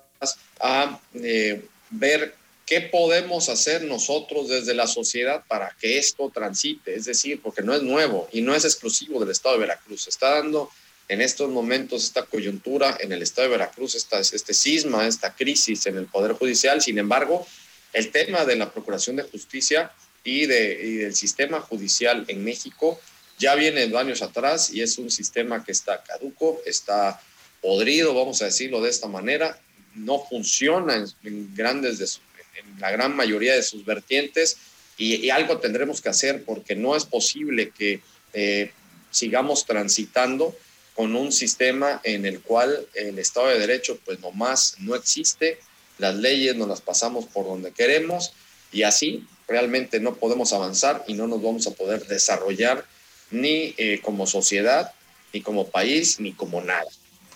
a 0.60 1.00
eh, 1.16 1.64
ver 1.90 2.36
qué 2.66 2.82
podemos 2.82 3.50
hacer 3.50 3.84
nosotros 3.84 4.48
desde 4.48 4.76
la 4.76 4.86
sociedad 4.86 5.44
para 5.48 5.76
que 5.80 5.98
esto 5.98 6.32
transite, 6.32 6.96
es 6.96 7.06
decir, 7.06 7.42
porque 7.42 7.64
no 7.64 7.74
es 7.74 7.82
nuevo 7.82 8.30
y 8.32 8.42
no 8.42 8.54
es 8.54 8.64
exclusivo 8.64 9.20
del 9.20 9.32
Estado 9.32 9.56
de 9.56 9.62
Veracruz, 9.62 10.08
está 10.08 10.36
dando 10.36 10.70
en 11.08 11.22
estos 11.22 11.50
momentos 11.50 12.04
esta 12.04 12.26
coyuntura 12.26 12.96
en 13.00 13.12
el 13.12 13.24
Estado 13.24 13.48
de 13.48 13.58
Veracruz, 13.58 13.96
este 13.96 14.54
cisma, 14.54 15.08
esta 15.08 15.36
crisis 15.36 15.88
en 15.88 15.98
el 15.98 16.06
Poder 16.06 16.34
Judicial, 16.34 16.80
sin 16.80 17.00
embargo, 17.00 17.48
el 17.94 18.12
tema 18.12 18.46
de 18.46 18.56
la 18.56 18.72
Procuración 18.72 19.16
de 19.16 19.24
Justicia 19.24 19.92
y, 20.24 20.46
de, 20.46 20.80
y 20.84 20.96
del 20.98 21.16
sistema 21.16 21.62
judicial 21.62 22.26
en 22.28 22.44
México. 22.44 23.00
Ya 23.38 23.56
viene 23.56 23.88
de 23.88 23.98
años 23.98 24.22
atrás 24.22 24.72
y 24.74 24.82
es 24.82 24.98
un 24.98 25.10
sistema 25.10 25.64
que 25.64 25.72
está 25.72 26.04
caduco, 26.04 26.62
está 26.66 27.22
podrido, 27.62 28.14
vamos 28.14 28.42
a 28.42 28.46
decirlo 28.46 28.82
de 28.82 28.90
esta 28.90 29.08
manera, 29.08 29.60
no 29.96 30.24
funciona 30.26 31.06
en, 31.24 31.56
grandes 31.56 32.22
en 32.56 32.80
la 32.80 32.92
gran 32.92 33.16
mayoría 33.16 33.54
de 33.54 33.64
sus 33.64 33.86
vertientes 33.86 34.58
y, 34.98 35.30
algo 35.30 35.60
tendremos 35.60 36.02
que 36.02 36.10
hacer 36.10 36.44
porque 36.44 36.76
no 36.76 36.96
es 36.96 37.06
posible 37.06 37.72
que 37.72 38.02
eh, 38.34 38.72
sigamos 39.12 39.66
transitando 39.66 40.56
con 40.94 41.16
un 41.16 41.32
sistema 41.32 42.02
en 42.04 42.26
el 42.26 42.42
cual 42.42 42.86
el 42.94 43.18
Estado 43.20 43.48
de 43.48 43.60
Derecho 43.60 43.98
pues 44.04 44.20
nomás 44.20 44.76
no 44.80 44.96
existe, 44.96 45.60
las 45.98 46.16
leyes 46.16 46.56
nos 46.56 46.68
las 46.68 46.82
pasamos 46.82 47.26
por 47.26 47.46
donde 47.46 47.72
queremos 47.72 48.34
y 48.72 48.84
así 48.84 49.26
realmente 49.50 50.00
no 50.00 50.16
podemos 50.16 50.54
avanzar 50.54 51.04
y 51.08 51.16
no 51.16 51.28
nos 51.28 51.42
vamos 51.42 51.68
a 51.68 51.72
poder 51.72 52.06
desarrollar 52.06 52.86
ni 53.32 53.74
eh, 53.78 54.00
como 54.02 54.28
sociedad, 54.28 54.94
ni 55.34 55.42
como 55.42 55.68
país, 55.68 56.20
ni 56.20 56.34
como 56.34 56.62
nada. 56.62 56.88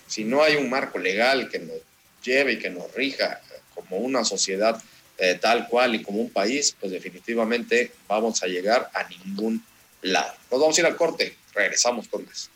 Si 0.06 0.24
no 0.24 0.42
hay 0.42 0.56
un 0.56 0.70
marco 0.70 0.98
legal 0.98 1.48
que 1.50 1.58
nos 1.58 1.76
lleve 2.24 2.52
y 2.52 2.58
que 2.58 2.70
nos 2.70 2.92
rija 2.94 3.40
como 3.74 3.98
una 3.98 4.24
sociedad 4.24 4.80
eh, 5.18 5.38
tal 5.40 5.68
cual 5.68 5.94
y 5.94 6.02
como 6.02 6.20
un 6.20 6.30
país, 6.30 6.76
pues 6.78 6.92
definitivamente 6.92 7.92
vamos 8.08 8.42
a 8.42 8.46
llegar 8.46 8.90
a 8.94 9.08
ningún 9.08 9.64
lado. 10.02 10.32
Nos 10.50 10.60
vamos 10.60 10.76
a 10.76 10.80
ir 10.80 10.86
al 10.86 10.96
corte, 10.96 11.36
regresamos 11.54 12.08
con 12.08 12.24
más. 12.24 12.50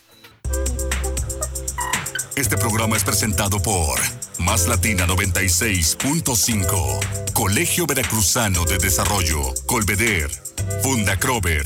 Este 2.58 2.70
programa 2.70 2.96
es 2.96 3.04
presentado 3.04 3.62
por 3.62 4.00
Más 4.40 4.66
Latina 4.66 5.06
96.5, 5.06 7.32
Colegio 7.32 7.86
Veracruzano 7.86 8.64
de 8.64 8.78
Desarrollo, 8.78 9.54
Colveder, 9.64 10.28
Funda 10.82 11.16
Crover 11.16 11.64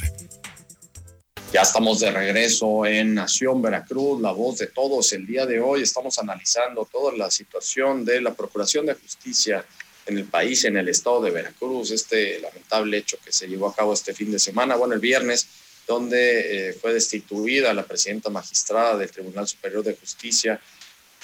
ya 1.50 1.62
estamos 1.62 2.00
de 2.00 2.10
regreso 2.10 2.84
en 2.84 3.14
Nación 3.14 3.62
Veracruz, 3.62 4.20
la 4.20 4.32
voz 4.32 4.58
de 4.58 4.66
todos. 4.66 5.10
El 5.12 5.26
día 5.26 5.46
de 5.46 5.60
hoy 5.60 5.82
estamos 5.82 6.18
analizando 6.18 6.86
toda 6.90 7.16
la 7.16 7.30
situación 7.30 8.04
de 8.06 8.20
la 8.20 8.34
Procuración 8.34 8.86
de 8.86 8.94
Justicia 8.94 9.64
en 10.06 10.18
el 10.18 10.24
país, 10.26 10.64
en 10.64 10.76
el 10.78 10.88
estado 10.88 11.22
de 11.22 11.30
Veracruz, 11.30 11.90
este 11.90 12.40
lamentable 12.40 12.98
hecho 12.98 13.16
que 13.22 13.32
se 13.32 13.48
llevó 13.48 13.68
a 13.68 13.74
cabo 13.74 13.94
este 13.94 14.14
fin 14.14 14.32
de 14.32 14.38
semana, 14.38 14.76
bueno, 14.76 14.94
el 14.94 15.00
viernes, 15.00 15.46
donde 15.86 16.68
eh, 16.68 16.72
fue 16.74 16.92
destituida 16.94 17.74
la 17.74 17.82
presidenta 17.82 18.30
magistrada 18.30 18.96
del 18.96 19.10
Tribunal 19.10 19.48
Superior 19.48 19.84
de 19.84 19.94
Justicia 19.94 20.60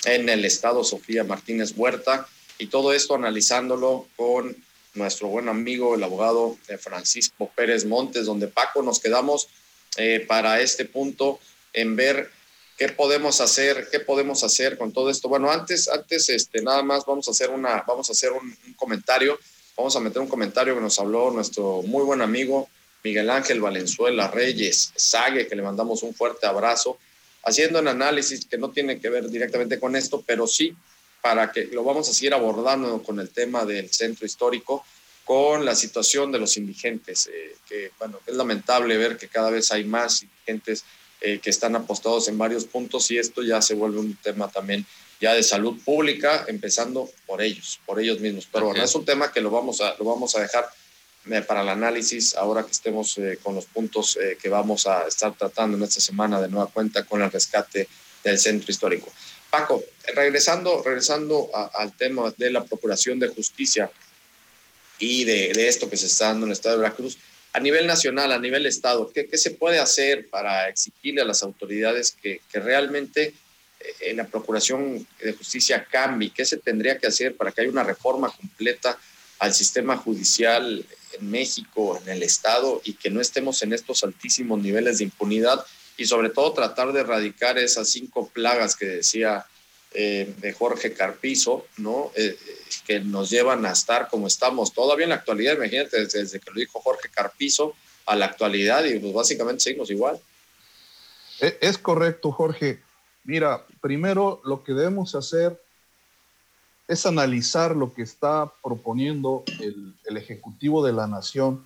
en 0.05 0.29
el 0.29 0.45
estado, 0.45 0.85
Sofía 0.85 1.25
Martínez 1.25 1.75
Huerta, 1.77 2.29
y 2.59 2.67
todo 2.67 2.93
esto 2.93 3.15
analizándolo 3.15 4.07
con 4.17 4.57
nuestro 4.95 5.29
buen 5.29 5.49
amigo, 5.49 5.95
el 5.95 6.03
abogado 6.03 6.57
eh, 6.69 6.77
Francisco 6.77 7.51
Pérez 7.55 7.85
Montes, 7.85 8.27
donde 8.27 8.49
Paco 8.49 8.83
nos 8.83 8.99
quedamos 8.99 9.49
eh, 9.97 10.25
para 10.27 10.61
este 10.61 10.85
punto 10.85 11.39
en 11.73 11.97
ver 11.97 12.31
qué 12.77 12.89
podemos 12.89 13.41
hacer, 13.41 13.89
qué 13.91 14.01
podemos 14.01 14.45
hacer 14.45 14.79
con 14.79 14.93
todo 14.93 15.11
esto. 15.11 15.29
Bueno, 15.29 15.51
antes, 15.51 15.89
antes, 15.89 16.29
este, 16.29 16.63
nada 16.63 16.83
más 16.83 17.05
vamos 17.07 17.27
a 17.29 17.33
hacer 17.33 17.51
una, 17.51 17.85
vamos 17.87 18.09
a 18.09 18.13
hacer 18.13 18.33
un, 18.33 18.57
comentario, 18.77 19.39
vamos 19.77 19.97
a 19.97 20.01
meter 20.01 20.23
un 20.23 20.29
comentario 20.29 20.75
que 20.75 20.81
nos 20.81 20.99
habló 20.99 21.31
nuestro 21.31 21.83
muy 21.83 22.05
buen 22.05 22.23
amigo 22.23 22.69
Miguel 23.03 23.31
Ángel 23.31 23.61
Valenzuela 23.61 24.29
Reyes 24.29 24.93
Sague, 24.95 25.47
que 25.47 25.57
le 25.57 25.63
mandamos 25.63 26.03
un 26.03 26.15
fuerte 26.15 26.47
abrazo, 26.47 26.99
haciendo 27.43 27.81
un 27.81 27.89
análisis 27.89 28.45
que 28.45 28.59
no 28.59 28.71
tiene 28.71 29.01
que 29.01 29.09
ver 29.09 29.29
directamente 29.29 29.79
con 29.79 29.97
esto, 29.97 30.23
pero 30.27 30.47
sí 30.47 30.75
para 31.21 31.51
que 31.51 31.67
lo 31.67 31.85
vamos 31.85 32.09
a 32.09 32.15
seguir 32.15 32.35
abordando 32.35 33.03
con 33.03 33.19
el 33.21 33.31
tema 33.31 33.65
del 33.65 33.91
centro 33.93 34.25
histórico 34.25 34.85
con 35.25 35.65
la 35.65 35.75
situación 35.75 36.33
de 36.33 36.39
los 36.39 36.57
indigentes, 36.57 37.27
eh, 37.27 37.57
que 37.69 37.91
bueno, 37.99 38.19
es 38.27 38.35
lamentable 38.35 38.97
ver 38.97 39.19
que 39.19 39.29
cada 39.29 39.51
vez 39.51 39.71
hay 39.71 39.85
más 39.85 40.23
indigentes 40.23 40.85
eh, 41.21 41.39
que 41.39 41.51
están 41.51 41.77
apostados 41.77 42.29
en 42.29 42.39
varios 42.39 42.65
puntos 42.65 43.11
y 43.11 43.19
esto 43.19 43.43
ya 43.43 43.61
se 43.61 43.75
vuelve 43.75 43.99
un 43.99 44.17
tema 44.17 44.51
también 44.51 44.87
ya 45.21 45.35
de 45.35 45.43
salud 45.43 45.77
pública, 45.85 46.47
empezando 46.49 47.11
por 47.27 47.43
ellos, 47.43 47.81
por 47.85 48.01
ellos 48.01 48.21
mismos. 48.21 48.49
Pero 48.51 48.67
bueno, 48.67 48.83
es 48.83 48.95
un 48.95 49.05
tema 49.05 49.33
que 49.33 49.41
lo 49.41 49.51
vamos 49.51 49.81
a, 49.81 49.97
lo 49.99 50.05
vamos 50.05 50.35
a 50.37 50.41
dejar 50.41 50.67
para 51.47 51.63
el 51.63 51.69
análisis 51.69 52.35
ahora 52.35 52.65
que 52.65 52.73
estemos 52.73 53.19
con 53.43 53.55
los 53.55 53.67
puntos 53.67 54.19
que 54.41 54.49
vamos 54.49 54.87
a 54.87 55.07
estar 55.07 55.33
tratando 55.35 55.77
en 55.77 55.83
esta 55.83 56.01
semana 56.01 56.41
de 56.41 56.49
nueva 56.49 56.71
cuenta 56.71 57.05
con 57.05 57.23
el 57.23 57.31
rescate 57.31 57.89
del 58.25 58.39
centro 58.39 58.71
histórico. 58.71 59.13
Paco, 59.51 59.83
regresando, 60.15 60.83
regresando 60.83 61.51
al 61.75 61.97
tema 61.97 62.33
de 62.37 62.51
la 62.51 62.65
Procuración 62.65 63.19
de 63.19 63.29
Justicia, 63.29 63.91
y 64.99 65.25
de, 65.25 65.69
esto 65.69 65.89
que 65.89 65.97
se 65.97 66.07
está 66.07 66.27
dando 66.27 66.47
en 66.47 66.51
el 66.51 66.55
Estado 66.55 66.77
de 66.77 66.83
Veracruz. 66.83 67.19
A 67.53 67.61
nivel 67.61 67.87
nacional, 67.87 68.33
a 68.33 68.39
nivel 68.39 68.67
Estado, 68.67 69.11
¿qué, 69.13 69.27
qué 69.27 69.39
se 69.39 69.53
puede 69.53 69.79
hacer 69.79 70.29
para 70.29 70.69
exigirle 70.69 71.23
a 71.23 71.25
las 71.25 71.43
autoridades 71.43 72.17
que, 72.21 72.41
que 72.51 72.61
realmente 72.61 73.35
en 74.01 74.11
eh, 74.11 74.15
la 74.15 74.27
Procuración 74.27 75.07
de 75.21 75.33
Justicia 75.33 75.87
cambie? 75.91 76.33
¿Qué 76.35 76.45
se 76.45 76.59
tendría 76.59 76.99
que 76.99 77.07
hacer 77.07 77.37
para 77.37 77.53
que 77.53 77.63
haya 77.63 77.71
una 77.71 77.85
reforma 77.85 78.31
completa 78.31 78.99
al 79.39 79.55
sistema 79.55 79.97
judicial 79.97 80.85
México, 81.21 82.01
en 82.03 82.09
el 82.09 82.23
Estado, 82.23 82.81
y 82.85 82.95
que 82.95 83.11
no 83.11 83.21
estemos 83.21 83.63
en 83.63 83.73
estos 83.73 84.05
altísimos 84.05 84.61
niveles 84.61 84.99
de 84.99 85.05
impunidad? 85.05 85.65
Y 85.97 86.07
sobre 86.07 86.31
todo 86.31 86.53
tratar 86.53 86.93
de 86.93 87.01
erradicar 87.01 87.59
esas 87.59 87.89
cinco 87.89 88.29
plagas 88.29 88.77
que 88.77 88.87
decía 88.87 89.47
eh, 89.95 90.55
Jorge 90.59 90.93
Carpizo, 90.93 91.67
¿no? 91.79 92.13
Eh, 92.15 92.39
que 92.87 93.01
nos 93.01 93.31
llevan 93.31 93.67
a 93.67 93.73
estar 93.73 94.09
como 94.09 94.27
estamos 94.27 94.73
todavía 94.73 95.05
en 95.05 95.11
la 95.11 95.17
actualidad, 95.17 95.55
imagínate, 95.55 96.07
desde, 96.07 96.41
que 96.41 96.51
lo 96.51 96.61
dijo 96.61 96.81
Jorge 96.81 97.09
Carpizo 97.11 97.75
a 98.07 98.17
la 98.17 98.27
actualidad 98.27 98.85
y 98.85 98.99
pues 98.99 99.13
básicamente 99.13 99.65
seguimos 99.65 99.91
igual. 99.91 100.19
E, 101.41 101.59
es 101.61 101.79
correcto, 101.79 102.33
Jorge. 102.33 102.81
Mira, 103.25 103.67
primero 103.81 104.41
lo 104.45 104.65
que 104.65 104.73
debemos 104.73 105.15
hacer 105.15 105.61
es 106.89 107.05
analizar 107.05 107.77
lo 107.77 107.93
que 107.93 108.03
está 108.03 108.51
proponiendo 108.63 109.45
el, 109.61 109.95
Ejecutivo 110.17 110.85
de 110.85 110.93
la 110.93 111.07
Nación, 111.07 111.65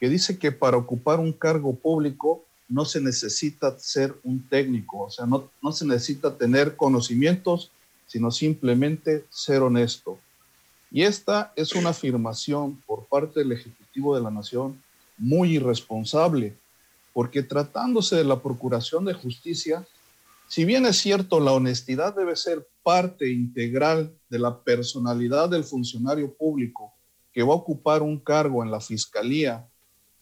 que 0.00 0.08
dice 0.08 0.38
que 0.38 0.52
para 0.52 0.76
ocupar 0.76 1.20
un 1.20 1.32
cargo 1.32 1.74
público 1.74 2.44
no 2.68 2.84
se 2.84 3.00
necesita 3.00 3.78
ser 3.78 4.14
un 4.24 4.46
técnico, 4.48 5.04
o 5.04 5.10
sea, 5.10 5.26
no, 5.26 5.48
no 5.62 5.72
se 5.72 5.86
necesita 5.86 6.36
tener 6.36 6.76
conocimientos, 6.76 7.70
sino 8.06 8.30
simplemente 8.30 9.24
ser 9.30 9.62
honesto. 9.62 10.18
Y 10.90 11.02
esta 11.02 11.52
es 11.56 11.74
una 11.74 11.90
afirmación 11.90 12.82
por 12.86 13.06
parte 13.06 13.40
del 13.40 13.52
Ejecutivo 13.52 14.16
de 14.16 14.22
la 14.22 14.30
Nación 14.30 14.82
muy 15.16 15.56
irresponsable, 15.56 16.56
porque 17.12 17.42
tratándose 17.42 18.16
de 18.16 18.24
la 18.24 18.40
Procuración 18.40 19.04
de 19.04 19.14
Justicia, 19.14 19.86
si 20.48 20.64
bien 20.64 20.86
es 20.86 20.96
cierto, 20.96 21.40
la 21.40 21.52
honestidad 21.52 22.14
debe 22.14 22.34
ser 22.36 22.66
parte 22.88 23.30
integral 23.30 24.18
de 24.30 24.38
la 24.38 24.62
personalidad 24.62 25.50
del 25.50 25.62
funcionario 25.62 26.32
público 26.32 26.94
que 27.34 27.42
va 27.42 27.52
a 27.52 27.56
ocupar 27.56 28.00
un 28.00 28.18
cargo 28.18 28.64
en 28.64 28.70
la 28.70 28.80
Fiscalía, 28.80 29.68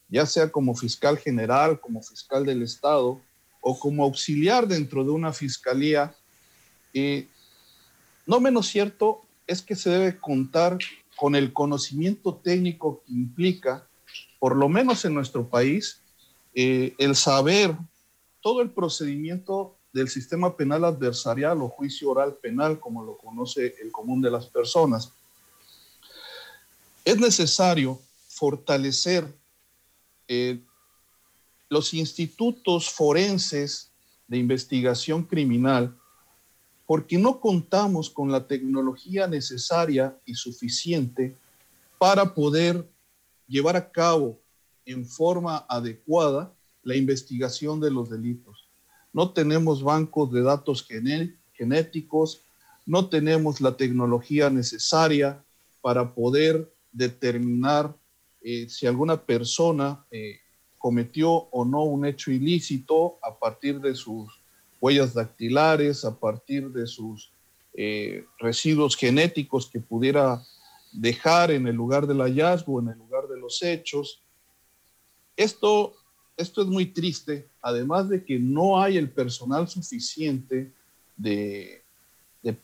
ya 0.08 0.26
sea 0.26 0.50
como 0.50 0.74
fiscal 0.74 1.16
general, 1.16 1.78
como 1.78 2.02
fiscal 2.02 2.44
del 2.44 2.62
Estado 2.62 3.20
o 3.60 3.78
como 3.78 4.02
auxiliar 4.02 4.66
dentro 4.66 5.04
de 5.04 5.10
una 5.10 5.32
fiscalía, 5.32 6.12
y 6.92 7.28
no 8.26 8.40
menos 8.40 8.66
cierto 8.66 9.22
es 9.46 9.62
que 9.62 9.76
se 9.76 9.90
debe 9.90 10.18
contar 10.18 10.76
con 11.14 11.36
el 11.36 11.52
conocimiento 11.52 12.34
técnico 12.34 13.04
que 13.06 13.12
implica, 13.12 13.86
por 14.40 14.56
lo 14.56 14.68
menos 14.68 15.04
en 15.04 15.14
nuestro 15.14 15.48
país, 15.48 16.00
eh, 16.52 16.96
el 16.98 17.14
saber 17.14 17.76
todo 18.40 18.60
el 18.60 18.70
procedimiento 18.70 19.76
del 19.96 20.08
sistema 20.10 20.54
penal 20.54 20.84
adversarial 20.84 21.62
o 21.62 21.70
juicio 21.70 22.10
oral 22.10 22.34
penal, 22.34 22.78
como 22.78 23.02
lo 23.02 23.16
conoce 23.16 23.76
el 23.80 23.90
común 23.90 24.20
de 24.20 24.30
las 24.30 24.44
personas. 24.44 25.10
Es 27.02 27.18
necesario 27.18 27.98
fortalecer 28.28 29.26
eh, 30.28 30.60
los 31.70 31.94
institutos 31.94 32.90
forenses 32.90 33.90
de 34.28 34.36
investigación 34.36 35.24
criminal 35.24 35.96
porque 36.84 37.16
no 37.16 37.40
contamos 37.40 38.10
con 38.10 38.30
la 38.30 38.46
tecnología 38.46 39.26
necesaria 39.26 40.14
y 40.26 40.34
suficiente 40.34 41.34
para 41.96 42.34
poder 42.34 42.86
llevar 43.48 43.76
a 43.76 43.90
cabo 43.90 44.38
en 44.84 45.06
forma 45.06 45.64
adecuada 45.70 46.52
la 46.82 46.96
investigación 46.96 47.80
de 47.80 47.90
los 47.90 48.10
delitos 48.10 48.65
no 49.16 49.30
tenemos 49.30 49.82
bancos 49.82 50.30
de 50.30 50.42
datos 50.42 50.86
genéticos, 51.54 52.42
no 52.84 53.08
tenemos 53.08 53.62
la 53.62 53.74
tecnología 53.74 54.50
necesaria 54.50 55.42
para 55.80 56.12
poder 56.14 56.70
determinar 56.92 57.96
eh, 58.42 58.68
si 58.68 58.86
alguna 58.86 59.16
persona 59.16 60.04
eh, 60.10 60.40
cometió 60.76 61.30
o 61.32 61.64
no 61.64 61.84
un 61.84 62.04
hecho 62.04 62.30
ilícito 62.30 63.18
a 63.22 63.34
partir 63.34 63.80
de 63.80 63.94
sus 63.94 64.28
huellas 64.82 65.14
dactilares, 65.14 66.04
a 66.04 66.20
partir 66.20 66.68
de 66.68 66.86
sus 66.86 67.32
eh, 67.72 68.26
residuos 68.38 68.96
genéticos 68.96 69.70
que 69.70 69.80
pudiera 69.80 70.42
dejar 70.92 71.52
en 71.52 71.66
el 71.66 71.74
lugar 71.74 72.06
del 72.06 72.20
hallazgo, 72.20 72.80
en 72.80 72.88
el 72.88 72.98
lugar 72.98 73.28
de 73.28 73.40
los 73.40 73.62
hechos. 73.62 74.22
Esto 75.38 75.94
esto 76.36 76.62
es 76.62 76.68
muy 76.68 76.86
triste, 76.86 77.48
además 77.62 78.08
de 78.08 78.24
que 78.24 78.38
no 78.38 78.80
hay 78.80 78.98
el 78.98 79.10
personal 79.10 79.68
suficiente 79.68 80.72
de, 81.16 81.82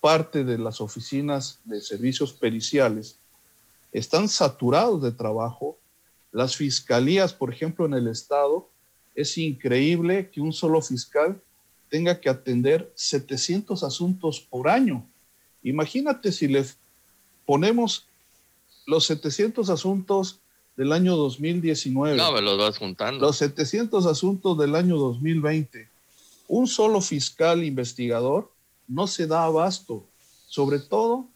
parte 0.00 0.44
de 0.44 0.58
las 0.58 0.80
oficinas 0.80 1.58
de 1.64 1.80
servicios 1.80 2.32
periciales, 2.32 3.18
están 3.90 4.28
saturados 4.28 5.02
de 5.02 5.12
trabajo. 5.12 5.78
Las 6.30 6.56
fiscalías, 6.56 7.32
por 7.32 7.52
ejemplo, 7.52 7.86
en 7.86 7.94
el 7.94 8.08
estado, 8.08 8.68
es 9.14 9.36
increíble 9.38 10.30
que 10.30 10.40
un 10.40 10.52
solo 10.52 10.80
fiscal 10.80 11.40
tenga 11.88 12.20
que 12.20 12.28
atender 12.28 12.92
700 12.94 13.82
asuntos 13.82 14.40
por 14.40 14.68
año. 14.68 15.06
Imagínate 15.62 16.32
si 16.32 16.48
le 16.48 16.64
ponemos 17.44 18.06
los 18.86 19.06
700 19.06 19.68
asuntos 19.70 20.41
del 20.76 20.92
año 20.92 21.16
2019. 21.16 22.16
No, 22.16 22.32
me 22.32 22.40
los 22.40 22.58
vas 22.58 22.78
juntando. 22.78 23.20
Los 23.20 23.36
700 23.36 24.06
asuntos 24.06 24.58
del 24.58 24.74
año 24.74 24.96
2020. 24.96 25.88
Un 26.48 26.66
solo 26.66 27.00
fiscal 27.00 27.64
investigador 27.64 28.50
no 28.88 29.06
se 29.06 29.26
da 29.26 29.44
abasto. 29.44 30.04
Sobre 30.46 30.78
todo, 30.78 31.26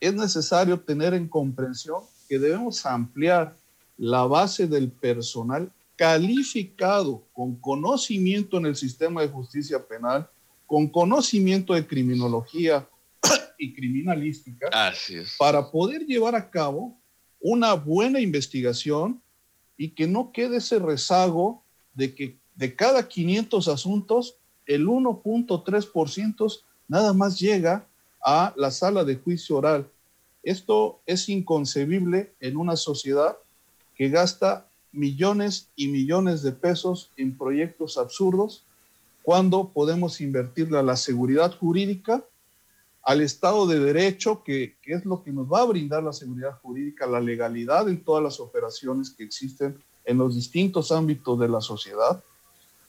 es 0.00 0.14
necesario 0.14 0.80
tener 0.80 1.14
en 1.14 1.28
comprensión 1.28 2.02
que 2.28 2.38
debemos 2.38 2.84
ampliar 2.86 3.56
la 3.96 4.24
base 4.24 4.66
del 4.66 4.90
personal 4.90 5.70
calificado 5.96 7.22
con 7.32 7.54
conocimiento 7.56 8.58
en 8.58 8.66
el 8.66 8.76
sistema 8.76 9.22
de 9.22 9.28
justicia 9.28 9.86
penal, 9.86 10.28
con 10.66 10.88
conocimiento 10.88 11.74
de 11.74 11.86
criminología 11.86 12.88
y 13.58 13.72
criminalística, 13.72 14.68
Así 14.72 15.16
es. 15.16 15.36
para 15.38 15.70
poder 15.70 16.04
llevar 16.04 16.34
a 16.34 16.50
cabo 16.50 16.98
una 17.42 17.74
buena 17.74 18.20
investigación 18.20 19.20
y 19.76 19.90
que 19.90 20.06
no 20.06 20.32
quede 20.32 20.58
ese 20.58 20.78
rezago 20.78 21.64
de 21.94 22.14
que 22.14 22.38
de 22.54 22.76
cada 22.76 23.08
500 23.08 23.68
asuntos, 23.68 24.36
el 24.66 24.86
1.3% 24.86 26.60
nada 26.88 27.12
más 27.12 27.38
llega 27.38 27.86
a 28.24 28.54
la 28.56 28.70
sala 28.70 29.04
de 29.04 29.16
juicio 29.16 29.56
oral. 29.56 29.90
Esto 30.42 31.00
es 31.06 31.28
inconcebible 31.28 32.34
en 32.40 32.56
una 32.56 32.76
sociedad 32.76 33.36
que 33.94 34.08
gasta 34.08 34.68
millones 34.92 35.70
y 35.74 35.88
millones 35.88 36.42
de 36.42 36.52
pesos 36.52 37.10
en 37.16 37.36
proyectos 37.36 37.96
absurdos 37.96 38.64
cuando 39.22 39.68
podemos 39.68 40.20
invertirle 40.20 40.78
a 40.78 40.82
la 40.82 40.96
seguridad 40.96 41.56
jurídica 41.56 42.24
al 43.02 43.20
Estado 43.20 43.66
de 43.66 43.80
Derecho, 43.80 44.42
que, 44.44 44.76
es 44.84 45.04
lo 45.04 45.22
que 45.22 45.32
nos 45.32 45.46
va 45.46 45.62
a 45.62 45.66
brindar 45.66 46.02
la 46.02 46.12
seguridad 46.12 46.58
jurídica, 46.62 47.06
la 47.06 47.20
legalidad 47.20 47.88
en 47.88 48.02
todas 48.02 48.22
las 48.22 48.38
operaciones 48.38 49.10
que 49.10 49.24
existen 49.24 49.76
en 50.04 50.18
los 50.18 50.34
distintos 50.34 50.92
ámbitos 50.92 51.38
de 51.38 51.48
la 51.48 51.60
sociedad, 51.60 52.22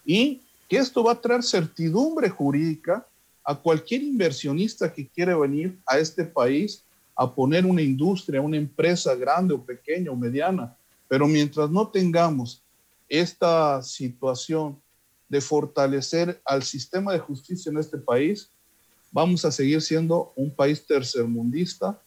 y 0.05 0.41
que 0.69 0.77
esto 0.77 1.03
va 1.03 1.13
a 1.13 1.21
traer 1.21 1.43
certidumbre 1.43 2.29
jurídica 2.29 3.05
a 3.43 3.55
cualquier 3.55 4.03
inversionista 4.03 4.91
que 4.93 5.07
quiere 5.07 5.33
venir 5.35 5.79
a 5.85 5.97
este 5.97 6.23
país 6.23 6.83
a 7.15 7.33
poner 7.33 7.65
una 7.65 7.81
industria, 7.81 8.41
una 8.41 8.57
empresa 8.57 9.15
grande 9.15 9.53
o 9.53 9.63
pequeña 9.63 10.11
o 10.11 10.15
mediana. 10.15 10.75
Pero 11.07 11.27
mientras 11.27 11.69
no 11.69 11.87
tengamos 11.87 12.63
esta 13.09 13.81
situación 13.83 14.79
de 15.29 15.41
fortalecer 15.41 16.41
al 16.45 16.63
sistema 16.63 17.13
de 17.13 17.19
justicia 17.19 17.69
en 17.71 17.77
este 17.77 17.97
país, 17.97 18.49
vamos 19.13 19.45
a 19.45 19.51
seguir 19.51 19.81
siendo 19.81 20.33
un 20.35 20.53
país 20.53 20.85
tercermundista 20.85 22.01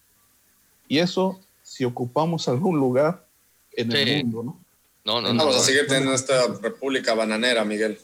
y 0.88 0.98
eso 0.98 1.40
si 1.62 1.84
ocupamos 1.84 2.48
algún 2.48 2.76
lugar 2.76 3.26
en 3.72 3.92
el 3.92 4.24
mundo, 4.24 4.42
¿no? 4.42 4.64
No, 5.04 5.20
no, 5.20 5.32
no. 5.32 5.38
Vamos 5.38 5.56
a 5.56 5.60
seguir 5.60 5.86
teniendo 5.86 6.12
esta 6.12 6.48
república 6.60 7.14
bananera, 7.14 7.64
Miguel. 7.64 7.98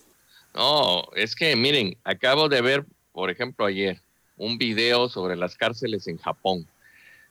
No, 0.54 1.02
es 1.16 1.34
que 1.34 1.54
miren, 1.56 1.96
acabo 2.04 2.48
de 2.48 2.60
ver, 2.60 2.86
por 3.12 3.28
ejemplo, 3.28 3.66
ayer 3.66 4.00
un 4.36 4.56
video 4.56 5.08
sobre 5.08 5.36
las 5.36 5.56
cárceles 5.56 6.06
en 6.06 6.18
Japón. 6.18 6.66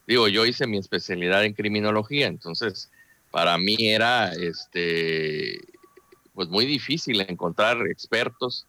Digo, 0.05 0.27
yo 0.27 0.45
hice 0.45 0.67
mi 0.67 0.77
especialidad 0.77 1.45
en 1.45 1.53
criminología, 1.53 2.27
entonces 2.27 2.91
para 3.31 3.57
mí 3.57 3.77
era 3.79 4.33
este 4.33 5.59
pues 6.33 6.49
muy 6.49 6.65
difícil 6.65 7.21
encontrar 7.21 7.85
expertos 7.87 8.65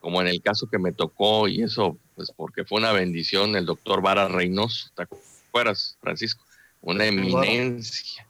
como 0.00 0.20
en 0.20 0.26
el 0.26 0.42
caso 0.42 0.68
que 0.68 0.78
me 0.78 0.92
tocó, 0.92 1.46
y 1.46 1.62
eso, 1.62 1.96
pues 2.22 2.36
porque 2.36 2.64
fue 2.64 2.78
una 2.78 2.92
bendición, 2.92 3.56
el 3.56 3.66
doctor 3.66 4.00
Vara 4.00 4.28
Reynoso, 4.28 4.90
¿te 4.94 5.02
acuerdas, 5.02 5.96
Francisco? 6.00 6.44
Una 6.80 7.04
eminencia, 7.06 8.24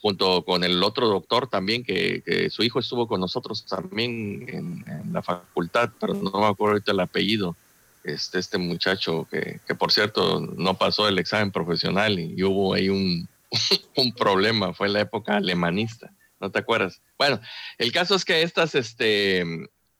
junto 0.00 0.44
con 0.44 0.64
el 0.64 0.82
otro 0.82 1.06
doctor 1.06 1.48
también, 1.48 1.84
que, 1.84 2.48
su 2.50 2.64
hijo 2.64 2.80
estuvo 2.80 3.06
con 3.06 3.20
nosotros 3.20 3.64
también 3.64 4.46
en, 4.48 5.12
la 5.12 5.22
facultad, 5.22 5.90
pero 6.00 6.14
no 6.14 6.30
me 6.30 6.46
acuerdo 6.46 6.72
ahorita 6.72 6.90
el 6.90 7.00
apellido, 7.00 7.54
este, 8.02 8.40
este 8.40 8.58
muchacho 8.58 9.28
que, 9.30 9.60
que 9.66 9.74
por 9.74 9.92
cierto 9.92 10.40
no 10.40 10.74
pasó 10.74 11.08
el 11.08 11.18
examen 11.18 11.52
profesional 11.52 12.18
y, 12.18 12.42
hubo 12.42 12.74
ahí 12.74 12.88
un, 12.88 13.28
un 13.96 14.12
problema, 14.12 14.74
fue 14.74 14.88
la 14.88 15.00
época 15.00 15.36
alemanista. 15.36 16.10
¿no 16.40 16.50
te 16.50 16.58
acuerdas? 16.58 17.00
Bueno, 17.16 17.40
el 17.78 17.92
caso 17.92 18.14
es 18.14 18.24
que 18.24 18.42
estas 18.42 18.74
este, 18.74 19.44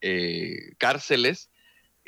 eh, 0.01 0.73
cárceles, 0.77 1.49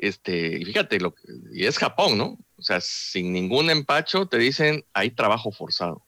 este, 0.02 0.64
fíjate, 0.66 1.00
lo, 1.00 1.14
y 1.52 1.66
es 1.66 1.78
Japón, 1.78 2.18
¿no? 2.18 2.38
O 2.58 2.62
sea, 2.62 2.80
sin 2.82 3.34
ningún 3.34 3.70
empacho 3.70 4.28
te 4.28 4.38
dicen 4.38 4.86
hay 4.94 5.12
trabajo 5.12 5.52
forzado. 5.52 6.06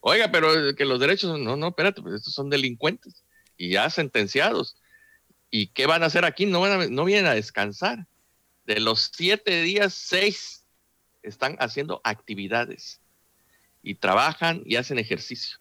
Oiga, 0.00 0.30
pero 0.30 0.74
que 0.74 0.84
los 0.84 1.00
derechos, 1.00 1.38
no, 1.38 1.56
no, 1.56 1.68
espérate, 1.68 2.00
pues 2.00 2.14
estos 2.14 2.32
son 2.32 2.48
delincuentes 2.48 3.24
y 3.56 3.70
ya 3.70 3.90
sentenciados. 3.90 4.76
¿Y 5.50 5.68
qué 5.68 5.86
van 5.86 6.02
a 6.02 6.06
hacer 6.06 6.24
aquí? 6.24 6.46
No, 6.46 6.66
no 6.88 7.04
vienen 7.04 7.26
a 7.26 7.34
descansar. 7.34 8.06
De 8.66 8.80
los 8.80 9.10
siete 9.14 9.62
días, 9.62 9.94
seis 9.94 10.64
están 11.22 11.56
haciendo 11.60 12.00
actividades 12.04 13.00
y 13.82 13.94
trabajan 13.94 14.62
y 14.64 14.76
hacen 14.76 14.98
ejercicio. 14.98 15.58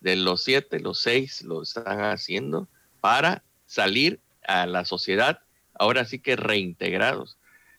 De 0.00 0.16
los 0.16 0.44
siete, 0.44 0.80
los 0.80 1.00
seis 1.00 1.42
lo 1.42 1.62
están 1.62 2.00
haciendo 2.00 2.68
para 3.00 3.42
salir 3.66 4.20
a 4.46 4.66
la 4.66 4.84
sociedad, 4.84 5.40
ahora 5.82 6.04
sí 6.04 6.20
que 6.20 6.36
reintegrados. 6.36 7.38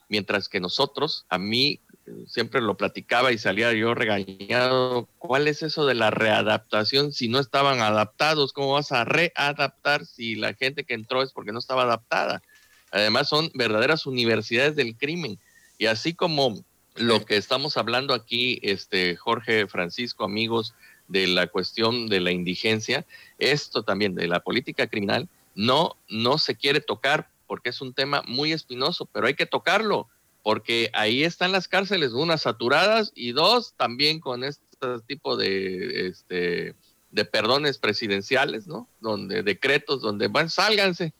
Mientras 0.09 0.49
que 0.49 0.59
nosotros, 0.59 1.25
a 1.29 1.37
mí 1.37 1.79
siempre 2.27 2.59
lo 2.59 2.75
platicaba 2.75 3.31
y 3.31 3.37
salía 3.37 3.71
yo 3.71 3.93
regañado, 3.95 5.07
¿cuál 5.17 5.47
es 5.47 5.63
eso 5.63 5.85
de 5.85 5.95
la 5.95 6.11
readaptación 6.11 7.13
si 7.13 7.29
no 7.29 7.39
estaban 7.39 7.79
adaptados? 7.79 8.51
¿Cómo 8.51 8.73
vas 8.73 8.91
a 8.91 9.05
readaptar 9.05 10.05
si 10.05 10.35
la 10.35 10.53
gente 10.53 10.83
que 10.83 10.95
entró 10.95 11.23
es 11.23 11.31
porque 11.31 11.53
no 11.53 11.59
estaba 11.59 11.83
adaptada? 11.83 12.43
Además 12.91 13.29
son 13.29 13.49
verdaderas 13.53 14.05
universidades 14.05 14.75
del 14.75 14.97
crimen. 14.97 15.39
Y 15.77 15.85
así 15.85 16.13
como 16.13 16.61
lo 16.95 17.23
que 17.23 17.37
estamos 17.37 17.77
hablando 17.77 18.13
aquí, 18.13 18.59
este 18.63 19.15
Jorge 19.15 19.67
Francisco, 19.67 20.25
amigos, 20.25 20.75
de 21.07 21.27
la 21.27 21.47
cuestión 21.47 22.09
de 22.09 22.19
la 22.19 22.31
indigencia, 22.31 23.05
esto 23.39 23.83
también 23.83 24.13
de 24.13 24.27
la 24.27 24.41
política 24.41 24.87
criminal, 24.87 25.29
no, 25.55 25.95
no 26.09 26.37
se 26.37 26.55
quiere 26.55 26.81
tocar 26.81 27.29
porque 27.53 27.69
es 27.69 27.81
un 27.81 27.93
tema 27.93 28.23
muy 28.25 28.51
espinoso, 28.51 29.05
pero 29.05 29.27
hay 29.27 29.35
que 29.35 29.45
tocarlo, 29.45 30.09
porque 30.41 30.89
ahí 30.93 31.23
están 31.23 31.51
las 31.51 31.67
cárceles, 31.67 32.13
unas 32.13 32.41
saturadas 32.41 33.11
y 33.13 33.31
dos 33.31 33.75
también 33.77 34.19
con 34.19 34.43
este 34.43 34.65
tipo 35.05 35.37
de, 35.37 36.07
este, 36.07 36.73
de 37.11 37.25
perdones 37.25 37.77
presidenciales, 37.77 38.65
¿no? 38.65 38.89
Donde 39.01 39.43
decretos, 39.43 40.01
donde 40.01 40.29
van, 40.29 40.49
sálganse. 40.49 41.13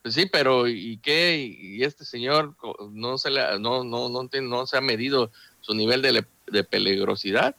Pues 0.00 0.14
sí, 0.14 0.26
pero 0.26 0.68
¿y 0.68 0.98
qué? 0.98 1.38
Y 1.60 1.82
este 1.82 2.04
señor 2.04 2.54
no 2.92 3.18
se, 3.18 3.30
le, 3.30 3.58
no, 3.58 3.82
no, 3.82 4.08
no, 4.08 4.28
no 4.32 4.66
se 4.68 4.76
ha 4.76 4.80
medido 4.80 5.32
su 5.60 5.74
nivel 5.74 6.02
de, 6.02 6.24
de 6.46 6.62
peligrosidad 6.62 7.56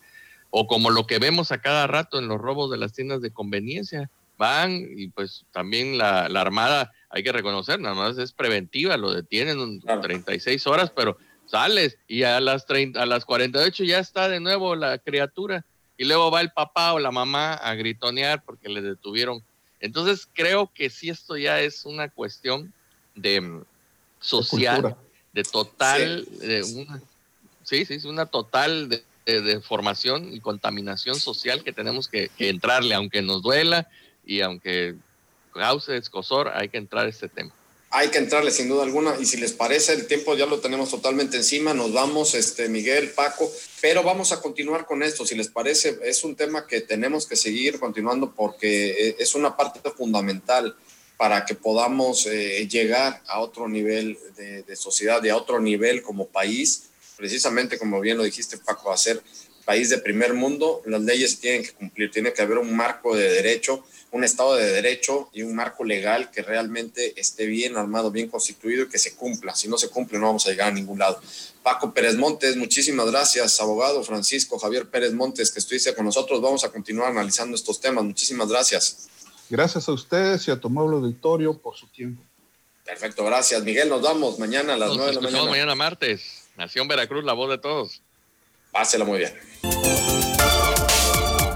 o 0.52 0.68
como 0.68 0.90
lo 0.90 1.06
que 1.06 1.20
vemos 1.20 1.52
a 1.52 1.60
cada 1.60 1.86
rato 1.86 2.18
en 2.18 2.30
los 2.30 2.40
robos 2.40 2.72
de 2.72 2.78
las 2.78 2.94
tiendas 2.94 3.22
de 3.22 3.32
conveniencia. 3.32 4.10
Van 4.38 4.88
y 4.96 5.10
pues 5.10 5.44
también 5.52 5.98
la, 5.98 6.30
la 6.30 6.40
Armada, 6.40 6.94
hay 7.12 7.24
que 7.24 7.32
reconocer, 7.32 7.80
nada 7.80 7.96
más 7.96 8.18
es 8.18 8.32
preventiva, 8.32 8.98
lo 8.98 9.14
detienen 9.14 9.80
claro. 9.80 10.02
36 10.02 10.66
horas, 10.68 10.92
pero 10.96 11.18
sales 11.46 11.98
y 12.08 12.24
a 12.24 12.40
las, 12.40 12.66
30, 12.66 13.02
a 13.02 13.06
las 13.06 13.26
48 13.26 13.84
ya 13.84 14.00
está 14.00 14.30
de 14.30 14.40
nuevo 14.40 14.76
la 14.76 14.98
criatura 14.98 15.66
y 15.98 16.06
luego 16.06 16.32
va 16.32 16.42
el 16.42 16.52
papá 16.52 16.94
o 16.94 17.00
la 17.00 17.12
mamá 17.12 17.54
a 17.54 17.76
gritonear 17.76 18.44
porque 18.44 18.70
le 18.70 18.82
detuvieron. 18.82 19.44
Entonces 19.82 20.28
creo 20.34 20.72
que 20.74 20.90
sí 20.90 21.10
esto 21.10 21.38
ya 21.38 21.60
es 21.60 21.86
una 21.86 22.10
cuestión 22.10 22.74
de 23.16 23.42
mm, 23.42 23.64
social, 24.20 24.96
de, 25.34 25.44
total, 25.44 26.26
sí. 26.32 26.48
de 26.48 26.64
una, 26.64 27.02
sí, 27.64 27.86
sí, 27.86 27.96
es 27.96 28.06
una 28.06 28.26
total 28.26 28.88
de, 28.88 29.04
de, 29.26 29.42
de, 29.42 29.62
formación 29.62 30.34
y 30.34 30.40
contaminación 30.40 31.16
social 31.16 31.64
que 31.64 31.74
tenemos 31.74 32.08
que, 32.08 32.30
que, 32.38 32.50
entrarle, 32.50 32.96
aunque 32.96 33.22
nos 33.22 33.42
duela 33.42 33.90
y 34.26 34.42
aunque 34.42 34.96
cause 35.52 35.96
escosor, 35.96 36.50
hay 36.54 36.70
que 36.70 36.78
entrar 36.78 37.06
a 37.06 37.10
este 37.10 37.30
tema. 37.30 37.54
Hay 37.94 38.08
que 38.08 38.20
entrarle 38.20 38.52
sin 38.52 38.70
duda 38.70 38.84
alguna 38.84 39.16
y 39.20 39.26
si 39.26 39.36
les 39.36 39.52
parece 39.52 39.92
el 39.94 40.08
tiempo 40.08 40.34
ya 40.36 40.46
lo 40.46 40.62
tenemos 40.62 40.90
totalmente 40.90 41.36
encima, 41.36 41.74
nos 41.74 41.92
vamos, 41.92 42.36
este 42.36 42.70
Miguel, 42.70 43.10
Paco, 43.10 43.52
pero 43.82 44.02
vamos 44.02 44.32
a 44.32 44.42
continuar 44.42 44.86
con 44.86 45.04
esto, 45.04 45.26
si 45.26 45.36
les 45.36 45.50
parece, 45.50 46.00
es 46.04 46.24
un 46.24 46.38
tema 46.38 46.66
que 46.66 46.80
tenemos 46.80 47.26
que 47.26 47.36
seguir 47.36 47.82
continuando 47.82 48.32
porque 48.34 49.18
es 49.20 49.36
una 49.36 49.58
parte 49.58 49.82
fundamental 49.92 50.74
para 51.18 51.46
que 51.46 51.54
podamos 51.54 52.26
eh, 52.28 52.66
llegar 52.70 53.22
a 53.28 53.42
otro 53.42 53.68
nivel 53.68 54.18
de, 54.38 54.76
sociedad 54.78 55.22
y 55.22 55.30
a 55.30 55.36
otro 55.36 55.60
nivel 55.60 56.02
como 56.02 56.28
país 56.28 56.92
precisamente 57.18 57.78
como 57.78 58.00
bien 58.00 58.18
lo 58.18 58.24
dijiste 58.24 58.58
Paco, 58.58 58.92
a 58.92 58.98
ser 58.98 59.22
país 59.66 59.90
de 59.90 60.00
primer 60.00 60.34
mundo, 60.34 60.82
las 60.86 61.02
leyes 61.02 61.40
tienen 61.40 61.64
que 61.64 61.72
cumplir, 61.72 62.10
tiene 62.10 62.34
que 62.34 62.42
haber 62.42 62.58
un 62.58 62.76
marco 62.76 63.16
de 63.16 63.30
derecho, 63.32 63.84
un 64.12 64.24
estado 64.26 64.56
de 64.56 64.66
derecho 64.72 65.30
y 65.32 65.42
un 65.42 65.56
marco 65.56 65.84
legal 65.84 66.30
que 66.32 66.42
realmente 66.42 67.20
esté 67.20 67.46
bien 67.46 67.78
armado, 67.78 68.12
bien 68.12 68.28
constituido 68.28 68.84
y 68.84 68.90
que 68.90 69.00
se 69.00 69.16
cumpla. 69.16 69.56
Si 69.56 69.68
no 69.68 69.78
se 69.78 69.90
cumple 69.90 70.20
no 70.20 70.28
vamos 70.28 70.46
a 70.46 70.50
llegar 70.50 70.68
a 70.68 70.72
ningún 70.72 71.00
lado. 71.00 71.22
Paco 71.64 71.94
Pérez 71.94 72.16
Montes, 72.16 72.58
muchísimas 72.58 73.10
gracias, 73.10 73.60
abogado 73.62 74.04
Francisco 74.04 74.60
Javier 74.60 74.90
Pérez 74.90 75.14
Montes, 75.14 75.52
que 75.52 75.60
estuviste 75.60 75.94
con 75.96 76.06
nosotros. 76.06 76.42
Vamos 76.42 76.64
a 76.64 76.70
continuar 76.70 77.12
analizando 77.12 77.56
estos 77.56 77.80
temas. 77.80 78.04
Muchísimas 78.04 78.50
gracias. 78.50 79.08
Gracias 79.50 79.88
a 79.88 79.94
ustedes 79.94 80.48
y 80.48 80.52
a 80.52 80.60
tu 80.60 80.68
amable 80.68 80.96
auditorio 80.98 81.58
por 81.58 81.78
su 81.78 81.88
tiempo. 81.88 82.24
Perfecto, 82.84 83.24
gracias. 83.24 83.64
Miguel, 83.64 83.88
nos 83.90 84.02
vamos 84.02 84.40
mañana 84.40 84.74
a 84.74 84.78
las 84.78 84.90
nueve 84.96 85.12
de 85.12 85.16
la 85.16 85.22
mañana. 85.22 85.50
mañana 85.50 85.76
martes. 85.76 86.50
Nación 86.58 86.88
Veracruz, 86.88 87.24
la 87.24 87.34
voz 87.34 87.50
de 87.50 87.58
todos. 87.58 88.02
Pásela 88.72 89.06
muy 89.06 89.20
bien. 89.20 90.01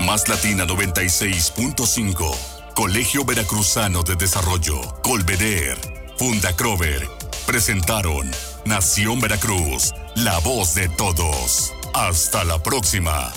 Más 0.05 0.27
Latina 0.29 0.65
96.5. 0.65 2.35
Colegio 2.75 3.25
Veracruzano 3.25 4.03
de 4.03 4.15
Desarrollo. 4.15 4.79
Colveder. 5.01 5.77
Funda 6.17 6.55
Crover. 6.55 7.07
Presentaron 7.47 8.29
Nación 8.65 9.19
Veracruz, 9.19 9.93
la 10.15 10.37
voz 10.39 10.75
de 10.75 10.89
todos. 10.89 11.73
Hasta 11.93 12.43
la 12.43 12.61
próxima. 12.61 13.33